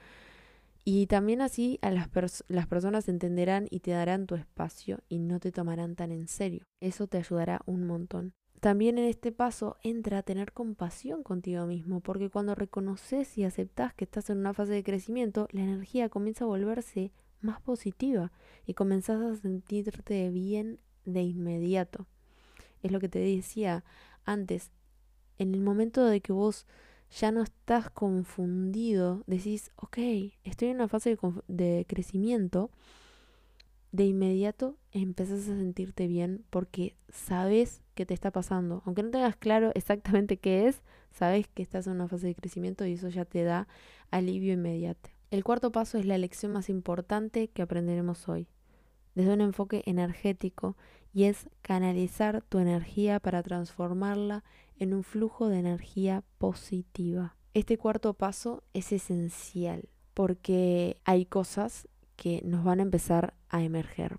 Y 0.85 1.07
también 1.07 1.41
así 1.41 1.79
a 1.81 1.91
las, 1.91 2.09
las 2.49 2.67
personas 2.67 3.09
entenderán 3.09 3.69
y 3.71 3.81
te 3.81 3.93
darán 3.93 4.27
tu 4.27 4.35
espacio 4.35 4.99
y 5.09 5.19
no 5.19 5.39
te 5.39 5.53
tomarán 5.53 5.95
tan 5.95 6.11
en 6.11 6.27
serio. 6.27 6.67
Eso 6.81 7.07
te 7.07 7.19
ayudará 7.19 7.61
un 7.67 7.87
montón. 7.87 8.35
También 8.63 8.97
en 8.99 9.07
este 9.07 9.33
paso 9.33 9.77
entra 9.83 10.19
a 10.19 10.23
tener 10.23 10.53
compasión 10.53 11.25
contigo 11.25 11.67
mismo, 11.67 12.01
porque 12.01 12.31
cuando 12.31 12.55
reconoces 12.55 13.37
y 13.37 13.43
aceptas 13.43 13.93
que 13.93 14.05
estás 14.05 14.31
en 14.31 14.39
una 14.39 14.55
fase 14.55 14.73
de 14.73 14.85
crecimiento, 14.85 15.49
la 15.51 15.63
energía 15.63 16.09
comienza 16.09 16.45
a 16.45 16.49
volverse 16.49 17.13
más 17.41 17.61
positiva 17.61 18.31
y 18.65 18.75
comenzás 18.75 19.21
a 19.21 19.35
sentirte 19.35 20.31
bien 20.31 20.79
de 21.05 21.23
inmediato. 21.23 22.07
Es 22.83 22.93
lo 22.93 23.01
que 23.01 23.09
te 23.09 23.19
decía 23.19 23.85
antes, 24.25 24.71
en 25.39 25.55
el 25.55 25.61
momento 25.61 26.05
de 26.05 26.21
que 26.21 26.33
vos 26.33 26.67
ya 27.21 27.31
no 27.31 27.43
estás 27.43 27.91
confundido, 27.91 29.23
decís, 29.27 29.71
ok, 29.77 29.99
estoy 30.45 30.69
en 30.69 30.77
una 30.77 30.89
fase 30.89 31.19
de, 31.47 31.85
crecimiento, 31.87 32.71
de 33.91 34.07
inmediato 34.07 34.77
empezás 34.93 35.41
a 35.41 35.57
sentirte 35.59 36.07
bien 36.07 36.45
porque 36.49 36.97
sabes 37.11 37.83
qué 37.95 38.07
te 38.07 38.15
está 38.15 38.31
pasando. 38.31 38.83
Aunque 38.87 39.03
no 39.03 39.11
tengas 39.11 39.37
claro 39.37 39.71
exactamente 39.75 40.39
qué 40.39 40.67
es, 40.67 40.81
sabes 41.11 41.47
que 41.49 41.63
estás 41.63 41.87
en 41.87 41.95
una 41.95 42.09
fase 42.09 42.29
de 42.29 42.35
crecimiento 42.35 42.87
y 42.87 42.95
eso 42.95 43.09
ya 43.09 43.27
te 43.27 43.45
da 43.45 43.69
alivio 44.11 44.55
inmediato. 44.55 45.11
El 45.31 45.45
cuarto 45.45 45.71
paso 45.73 45.99
es 45.99 46.07
la 46.07 46.17
lección 46.17 46.53
más 46.53 46.71
importante 46.71 47.49
que 47.49 47.63
aprenderemos 47.63 48.29
hoy, 48.29 48.49
desde 49.15 49.35
un 49.35 49.43
enfoque 49.43 49.83
energético, 49.85 50.77
y 51.15 51.25
es 51.25 51.51
canalizar 51.61 52.43
tu 52.49 52.59
energía 52.59 53.21
para 53.21 53.43
transformarla 53.43 54.45
en 54.83 54.95
un 54.95 55.05
flujo 55.05 55.49
de 55.49 55.61
energía 55.61 56.25
positiva. 56.39 57.37
Este 57.55 57.79
cuarto 57.79 58.15
paso 58.15 58.65
es 58.75 58.91
esencial 58.91 59.89
porque 60.13 61.01
hay 61.05 61.25
cosas 61.25 61.87
que 62.17 62.43
nos 62.45 62.65
van 62.65 62.81
a 62.81 62.83
empezar 62.83 63.35
a 63.49 63.63
emerger. 63.63 64.19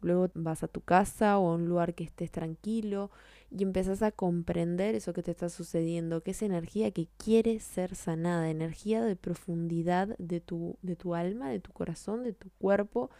Luego 0.00 0.30
vas 0.32 0.62
a 0.62 0.68
tu 0.68 0.80
casa 0.80 1.38
o 1.38 1.50
a 1.50 1.54
un 1.56 1.68
lugar 1.68 1.94
que 1.94 2.04
estés 2.04 2.30
tranquilo 2.30 3.10
y 3.50 3.62
empezás 3.62 4.00
a 4.00 4.10
comprender 4.10 4.94
eso 4.94 5.12
que 5.12 5.22
te 5.22 5.32
está 5.32 5.50
sucediendo, 5.50 6.22
que 6.22 6.30
es 6.30 6.40
energía 6.40 6.90
que 6.90 7.08
quiere 7.18 7.60
ser 7.60 7.94
sanada, 7.94 8.48
energía 8.48 9.04
de 9.04 9.14
profundidad 9.14 10.16
de 10.18 10.40
tu, 10.40 10.78
de 10.80 10.96
tu 10.96 11.14
alma, 11.14 11.50
de 11.50 11.60
tu 11.60 11.72
corazón, 11.72 12.22
de 12.22 12.32
tu 12.32 12.48
cuerpo, 12.58 13.10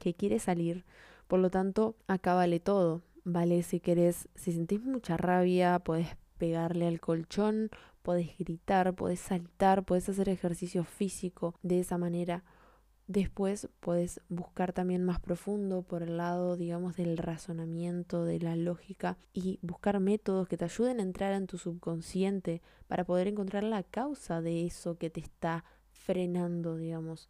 que 0.00 0.14
quiere 0.14 0.40
salir. 0.40 0.84
Por 1.28 1.38
lo 1.38 1.50
tanto, 1.50 1.94
acá 2.08 2.34
vale 2.34 2.58
todo. 2.58 3.02
Vale 3.28 3.62
si 3.62 3.80
querés, 3.80 4.28
si 4.36 4.52
sentís 4.52 4.80
mucha 4.80 5.16
rabia, 5.16 5.80
podés 5.80 6.16
pegarle 6.38 6.86
al 6.86 7.00
colchón, 7.00 7.70
podés 8.02 8.38
gritar, 8.38 8.94
podés 8.94 9.18
saltar, 9.20 9.84
podés 9.84 10.08
hacer 10.08 10.28
ejercicio 10.28 10.84
físico 10.84 11.54
de 11.62 11.80
esa 11.80 11.98
manera 11.98 12.44
Después 13.08 13.68
puedes 13.78 14.20
buscar 14.28 14.72
también 14.72 15.04
más 15.04 15.20
profundo 15.20 15.82
por 15.82 16.02
el 16.02 16.16
lado, 16.16 16.56
digamos, 16.56 16.96
del 16.96 17.16
razonamiento, 17.18 18.24
de 18.24 18.40
la 18.40 18.56
lógica 18.56 19.16
y 19.32 19.60
buscar 19.62 20.00
métodos 20.00 20.48
que 20.48 20.56
te 20.56 20.64
ayuden 20.64 20.98
a 20.98 21.04
entrar 21.04 21.32
en 21.32 21.46
tu 21.46 21.56
subconsciente 21.56 22.62
para 22.88 23.04
poder 23.04 23.28
encontrar 23.28 23.62
la 23.62 23.84
causa 23.84 24.42
de 24.42 24.66
eso 24.66 24.98
que 24.98 25.08
te 25.08 25.20
está 25.20 25.64
frenando, 25.92 26.76
digamos, 26.76 27.28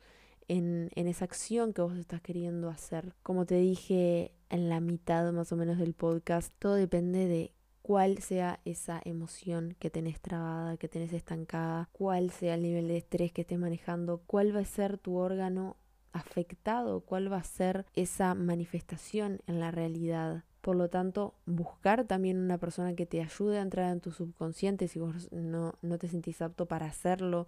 en, 0.48 0.88
en 0.94 1.08
esa 1.08 1.26
acción 1.26 1.74
que 1.74 1.82
vos 1.82 1.98
estás 1.98 2.22
queriendo 2.22 2.70
hacer. 2.70 3.14
Como 3.22 3.44
te 3.44 3.56
dije 3.56 4.32
en 4.50 4.68
la 4.68 4.80
mitad 4.80 5.32
más 5.32 5.52
o 5.52 5.56
menos 5.56 5.78
del 5.78 5.94
podcast, 5.94 6.52
todo 6.58 6.74
depende 6.74 7.26
de 7.26 7.52
cuál 7.82 8.18
sea 8.18 8.58
esa 8.64 9.00
emoción 9.04 9.76
que 9.78 9.90
tenés 9.90 10.20
trabada, 10.20 10.76
que 10.76 10.88
tenés 10.88 11.12
estancada, 11.12 11.88
cuál 11.92 12.30
sea 12.30 12.54
el 12.54 12.62
nivel 12.62 12.88
de 12.88 12.96
estrés 12.96 13.32
que 13.32 13.42
estés 13.42 13.58
manejando, 13.58 14.22
cuál 14.26 14.54
va 14.54 14.60
a 14.60 14.64
ser 14.64 14.98
tu 14.98 15.16
órgano 15.16 15.76
afectado, 16.12 17.02
cuál 17.02 17.30
va 17.30 17.36
a 17.36 17.44
ser 17.44 17.86
esa 17.94 18.34
manifestación 18.34 19.40
en 19.46 19.60
la 19.60 19.70
realidad. 19.70 20.42
Por 20.62 20.74
lo 20.74 20.88
tanto, 20.88 21.34
buscar 21.44 22.04
también 22.04 22.38
una 22.38 22.58
persona 22.58 22.94
que 22.94 23.06
te 23.06 23.22
ayude 23.22 23.58
a 23.58 23.62
entrar 23.62 23.92
en 23.92 24.00
tu 24.00 24.10
subconsciente 24.10 24.88
si 24.88 24.98
vos 24.98 25.30
no, 25.30 25.74
no 25.80 25.98
te 25.98 26.08
sentís 26.08 26.42
apto 26.42 26.66
para 26.66 26.86
hacerlo 26.86 27.46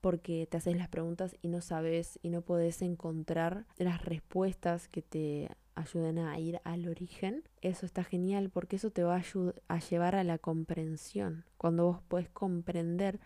porque 0.00 0.48
te 0.50 0.56
haces 0.56 0.76
las 0.76 0.88
preguntas 0.88 1.36
y 1.42 1.48
no 1.48 1.60
sabes 1.60 2.18
y 2.22 2.30
no 2.30 2.42
podés 2.42 2.82
encontrar 2.82 3.66
las 3.76 4.04
respuestas 4.04 4.88
que 4.88 5.02
te 5.02 5.50
ayuden 5.74 6.18
a 6.18 6.38
ir 6.38 6.60
al 6.64 6.88
origen, 6.88 7.44
eso 7.60 7.86
está 7.86 8.04
genial 8.04 8.50
porque 8.50 8.76
eso 8.76 8.90
te 8.90 9.04
va 9.04 9.16
a, 9.16 9.22
a 9.68 9.80
llevar 9.80 10.14
a 10.16 10.24
la 10.24 10.38
comprensión. 10.38 11.44
Cuando 11.56 11.84
vos 11.84 12.02
podés 12.02 12.28
comprender, 12.28 13.20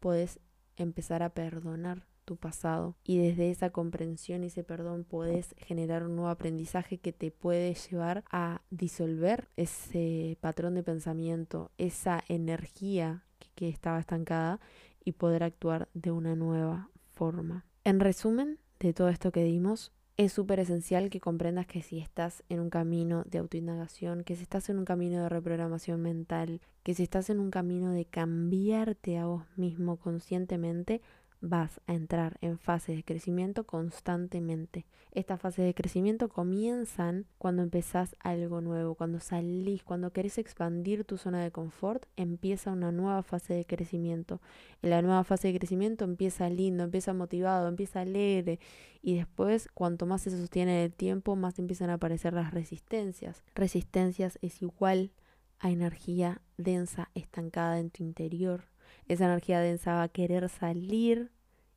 podés 0.00 0.40
empezar 0.76 1.22
a 1.22 1.30
perdonar 1.30 2.06
tu 2.24 2.36
pasado 2.36 2.94
y 3.04 3.16
desde 3.16 3.50
esa 3.50 3.70
comprensión 3.70 4.44
y 4.44 4.48
ese 4.48 4.62
perdón 4.62 5.04
podés 5.04 5.54
generar 5.56 6.04
un 6.04 6.16
nuevo 6.16 6.28
aprendizaje 6.28 6.98
que 6.98 7.12
te 7.12 7.30
puede 7.30 7.72
llevar 7.72 8.22
a 8.30 8.60
disolver 8.70 9.48
ese 9.56 10.36
patrón 10.42 10.74
de 10.74 10.82
pensamiento, 10.82 11.70
esa 11.78 12.22
energía 12.28 13.24
que, 13.38 13.48
que 13.54 13.68
estaba 13.70 13.98
estancada 13.98 14.60
y 15.02 15.12
poder 15.12 15.42
actuar 15.42 15.88
de 15.94 16.10
una 16.10 16.36
nueva 16.36 16.90
forma. 17.14 17.64
En 17.84 17.98
resumen 17.98 18.58
de 18.78 18.92
todo 18.92 19.08
esto 19.08 19.32
que 19.32 19.42
dimos, 19.42 19.92
es 20.18 20.32
súper 20.32 20.58
esencial 20.58 21.10
que 21.10 21.20
comprendas 21.20 21.66
que 21.68 21.80
si 21.80 22.00
estás 22.00 22.42
en 22.48 22.58
un 22.58 22.70
camino 22.70 23.22
de 23.24 23.38
autoindagación, 23.38 24.24
que 24.24 24.34
si 24.34 24.42
estás 24.42 24.68
en 24.68 24.78
un 24.78 24.84
camino 24.84 25.22
de 25.22 25.28
reprogramación 25.28 26.02
mental, 26.02 26.60
que 26.82 26.92
si 26.92 27.04
estás 27.04 27.30
en 27.30 27.38
un 27.38 27.52
camino 27.52 27.92
de 27.92 28.04
cambiarte 28.04 29.16
a 29.16 29.26
vos 29.26 29.44
mismo 29.56 29.96
conscientemente, 29.96 31.02
vas 31.40 31.80
a 31.86 31.94
entrar 31.94 32.36
en 32.40 32.58
fases 32.58 32.96
de 32.96 33.04
crecimiento 33.04 33.64
constantemente. 33.64 34.86
Estas 35.12 35.40
fases 35.40 35.64
de 35.64 35.74
crecimiento 35.74 36.28
comienzan 36.28 37.26
cuando 37.38 37.62
empezás 37.62 38.16
algo 38.20 38.60
nuevo, 38.60 38.94
cuando 38.94 39.20
salís, 39.20 39.82
cuando 39.82 40.12
querés 40.12 40.38
expandir 40.38 41.04
tu 41.04 41.16
zona 41.16 41.42
de 41.42 41.50
confort, 41.50 42.04
empieza 42.16 42.72
una 42.72 42.92
nueva 42.92 43.22
fase 43.22 43.54
de 43.54 43.64
crecimiento. 43.64 44.40
En 44.82 44.90
la 44.90 45.02
nueva 45.02 45.24
fase 45.24 45.48
de 45.48 45.58
crecimiento 45.58 46.04
empieza 46.04 46.50
lindo, 46.50 46.84
empieza 46.84 47.14
motivado, 47.14 47.68
empieza 47.68 48.00
alegre 48.00 48.58
y 49.00 49.16
después 49.16 49.68
cuanto 49.72 50.06
más 50.06 50.22
se 50.22 50.30
sostiene 50.30 50.84
el 50.84 50.92
tiempo, 50.92 51.36
más 51.36 51.58
empiezan 51.58 51.90
a 51.90 51.94
aparecer 51.94 52.32
las 52.32 52.52
resistencias. 52.52 53.42
Resistencias 53.54 54.38
es 54.42 54.60
igual 54.62 55.12
a 55.60 55.70
energía 55.70 56.42
densa 56.56 57.10
estancada 57.14 57.78
en 57.78 57.90
tu 57.90 58.02
interior 58.02 58.64
esa 59.08 59.24
energía 59.24 59.60
densa 59.60 59.94
va 59.94 60.02
a 60.04 60.08
querer 60.08 60.48
salir 60.48 61.30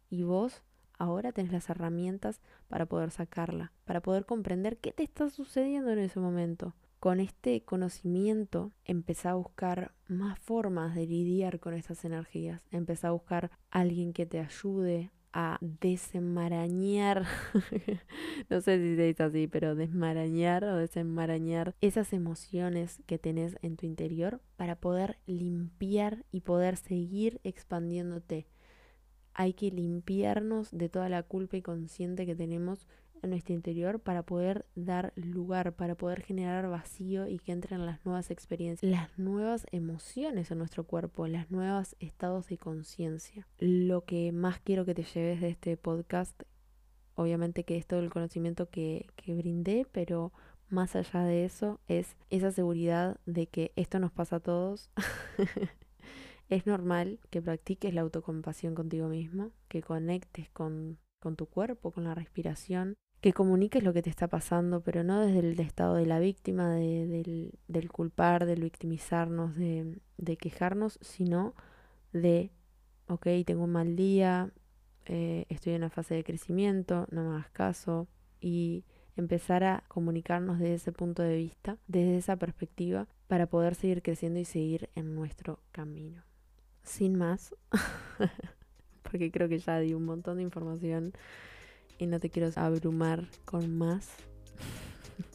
y 0.10 0.24
vos 0.24 0.63
ahora 0.98 1.32
tenés 1.32 1.52
las 1.52 1.70
herramientas 1.70 2.41
para 2.67 2.86
poder 2.86 3.12
sacarla, 3.12 3.72
para 3.86 4.02
poder 4.02 4.26
comprender 4.26 4.78
qué 4.78 4.91
te 4.91 5.04
está 5.04 5.30
sucediendo 5.30 5.91
en 5.91 6.00
ese 6.00 6.20
momento. 6.20 6.76
Con 7.00 7.20
este 7.20 7.63
conocimiento 7.63 8.72
empezá 8.86 9.32
a 9.32 9.36
buscar 9.36 9.94
más 10.08 10.38
formas 10.38 10.94
de 10.94 11.08
lidiar 11.08 11.60
con 11.60 11.74
esas 11.74 12.06
energías, 12.06 12.62
empezá 12.70 13.08
a 13.08 13.12
buscar 13.12 13.50
alguien 13.72 14.13
que 14.13 14.28
te 14.28 14.39
ayude 14.39 15.10
a 15.34 15.58
desenmarañar, 15.62 17.26
no 18.50 18.62
sé 18.62 18.78
si 18.78 18.96
se 18.96 19.04
dice 19.04 19.24
así, 19.24 19.48
pero 19.48 19.76
desmarañar 19.76 20.63
o 20.65 20.76
desenmarañar 20.76 21.76
esas 21.82 22.13
emociones 22.13 23.02
que 23.06 23.17
tenés 23.17 23.58
en 23.62 23.78
tu 23.78 23.86
interior 23.86 24.41
para 24.58 24.76
poder 24.76 25.17
limpiar 25.26 26.26
y 26.32 26.41
poder 26.41 26.78
seguir 26.78 27.39
expandiéndote. 27.44 28.48
Hay 29.34 29.54
que 29.54 29.72
limpiarnos 29.72 30.70
de 30.72 30.89
toda 30.89 31.08
la 31.08 31.24
culpa 31.24 31.58
y 31.58 31.62
consciente 31.62 32.26
que 32.26 32.36
tenemos 32.36 32.88
en 33.22 33.32
nuestro 33.32 33.54
interior 33.54 34.00
para 34.00 34.24
poder 34.24 34.66
dar 34.76 35.14
lugar, 35.16 35.74
para 35.74 35.96
poder 35.96 36.22
generar 36.22 36.70
vacío 36.70 37.28
y 37.28 37.40
que 37.40 37.52
entren 37.52 37.86
las 37.86 38.04
nuevas 38.06 38.32
experiencias, 38.32 38.92
las 38.92 39.18
nuevas 39.18 39.66
emociones 39.72 40.52
en 40.52 40.58
nuestro 40.58 40.86
cuerpo, 40.86 41.28
las 41.28 41.52
nuevos 41.52 41.96
estados 42.00 42.48
de 42.48 42.58
conciencia. 42.58 43.48
Lo 43.60 44.06
que 44.06 44.32
más 44.32 44.60
quiero 44.60 44.86
que 44.86 44.96
te 44.96 45.04
lleves 45.04 45.42
de 45.42 45.50
este 45.50 45.78
podcast, 45.78 46.42
obviamente 47.16 47.64
que 47.64 47.78
es 47.78 47.86
todo 47.86 48.00
el 48.00 48.10
conocimiento 48.10 48.70
que, 48.70 49.08
que 49.16 49.36
brindé, 49.36 49.86
pero 49.92 50.32
más 50.70 50.96
allá 50.96 51.24
de 51.24 51.46
eso 51.46 51.80
es 51.88 52.16
esa 52.30 52.52
seguridad 52.52 53.20
de 53.26 53.48
que 53.48 53.74
esto 53.76 54.00
nos 54.00 54.12
pasa 54.12 54.38
a 54.38 54.40
todos. 54.40 54.90
es 56.50 56.66
normal 56.66 57.20
que 57.30 57.42
practiques 57.42 57.94
la 57.94 58.02
autocompasión 58.02 58.74
contigo 58.76 59.08
mismo, 59.08 59.52
que 59.68 59.82
conectes 59.82 60.50
con, 60.50 60.98
con 61.20 61.36
tu 61.36 61.46
cuerpo, 61.46 61.92
con 61.92 62.04
la 62.04 62.16
respiración, 62.16 62.98
que 63.22 63.34
comuniques 63.34 63.84
lo 63.84 63.94
que 63.94 64.02
te 64.02 64.10
está 64.10 64.28
pasando, 64.28 64.82
pero 64.82 65.04
no 65.04 65.22
desde 65.22 65.40
el 65.40 65.60
estado 65.60 65.96
de 65.96 66.08
la 66.08 66.20
víctima, 66.20 66.74
del, 66.74 67.52
del, 67.68 67.92
culpar, 67.92 68.48
del 68.48 68.64
victimizarnos, 68.64 69.56
de, 69.56 70.00
de, 70.18 70.38
quejarnos, 70.38 70.98
sino 71.02 71.54
de, 72.14 72.52
ok, 73.08 73.28
tengo 73.46 73.66
un 73.66 73.74
mal 73.74 73.96
día, 73.96 74.50
eh, 75.06 75.46
estoy 75.50 75.74
en 75.74 75.84
una 75.84 75.92
fase 75.92 76.16
de 76.16 76.24
crecimiento, 76.24 77.08
no 77.12 77.24
me 77.24 77.36
hagas 77.36 77.52
caso, 77.52 78.08
y 78.40 78.86
empezar 79.16 79.64
a 79.64 79.84
comunicarnos 79.88 80.58
desde 80.58 80.76
ese 80.76 80.92
punto 80.92 81.22
de 81.22 81.36
vista, 81.36 81.78
desde 81.88 82.18
esa 82.18 82.38
perspectiva, 82.38 83.08
para 83.28 83.46
poder 83.46 83.76
seguir 83.76 84.02
creciendo 84.02 84.40
y 84.40 84.46
seguir 84.46 84.90
en 84.96 85.14
nuestro 85.14 85.60
camino. 85.72 86.24
Sin 86.82 87.16
más, 87.18 87.56
porque 89.04 89.30
creo 89.32 89.48
que 89.48 89.60
ya 89.60 89.80
di 89.80 89.94
un 89.94 90.06
montón 90.06 90.38
de 90.38 90.44
información 90.44 91.14
y 92.02 92.08
no 92.08 92.20
te 92.20 92.32
quiero 92.32 92.50
abrumar 92.56 93.28
con 93.46 93.78
más. 93.78 94.10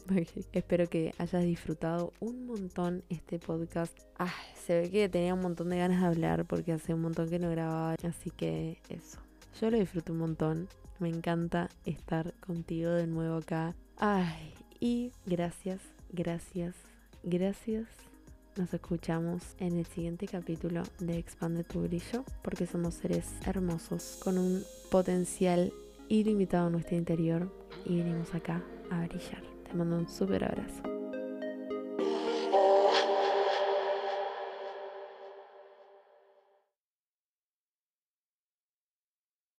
Espero 0.51 0.89
que 0.89 1.13
hayas 1.17 1.43
disfrutado 1.43 2.11
un 2.19 2.45
montón 2.45 3.03
este 3.09 3.39
podcast. 3.39 3.97
Ah, 4.19 4.33
se 4.65 4.81
ve 4.81 4.91
que 4.91 5.07
tenía 5.07 5.33
un 5.33 5.39
montón 5.39 5.69
de 5.69 5.77
ganas 5.77 6.01
de 6.01 6.07
hablar 6.07 6.45
porque 6.45 6.73
hace 6.73 6.93
un 6.93 7.01
montón 7.01 7.29
que 7.29 7.39
no 7.39 7.49
grababa. 7.49 7.95
Así 8.03 8.31
que 8.31 8.81
eso. 8.89 9.19
Yo 9.61 9.71
lo 9.71 9.79
disfruto 9.79 10.11
un 10.11 10.19
montón. 10.19 10.67
Me 10.99 11.07
encanta 11.07 11.69
estar 11.85 12.33
contigo 12.41 12.91
de 12.91 13.07
nuevo 13.07 13.37
acá. 13.37 13.73
Ay, 13.97 14.53
y 14.81 15.13
gracias, 15.25 15.79
gracias, 16.09 16.75
gracias. 17.23 17.87
Nos 18.57 18.73
escuchamos 18.73 19.55
en 19.59 19.77
el 19.77 19.85
siguiente 19.85 20.27
capítulo 20.27 20.83
de 20.99 21.17
Expande 21.17 21.63
tu 21.63 21.83
brillo 21.83 22.25
porque 22.41 22.65
somos 22.65 22.95
seres 22.95 23.25
hermosos 23.45 24.19
con 24.21 24.37
un 24.37 24.63
potencial 24.89 25.71
ilimitado 26.09 26.67
a 26.67 26.69
nuestro 26.69 26.95
interior 26.97 27.49
y 27.85 27.97
venimos 27.97 28.33
acá 28.33 28.63
a 28.89 29.05
brillar. 29.05 29.43
Te 29.63 29.73
mando 29.73 29.97
un 29.97 30.07
súper 30.07 30.43
abrazo. 30.43 30.96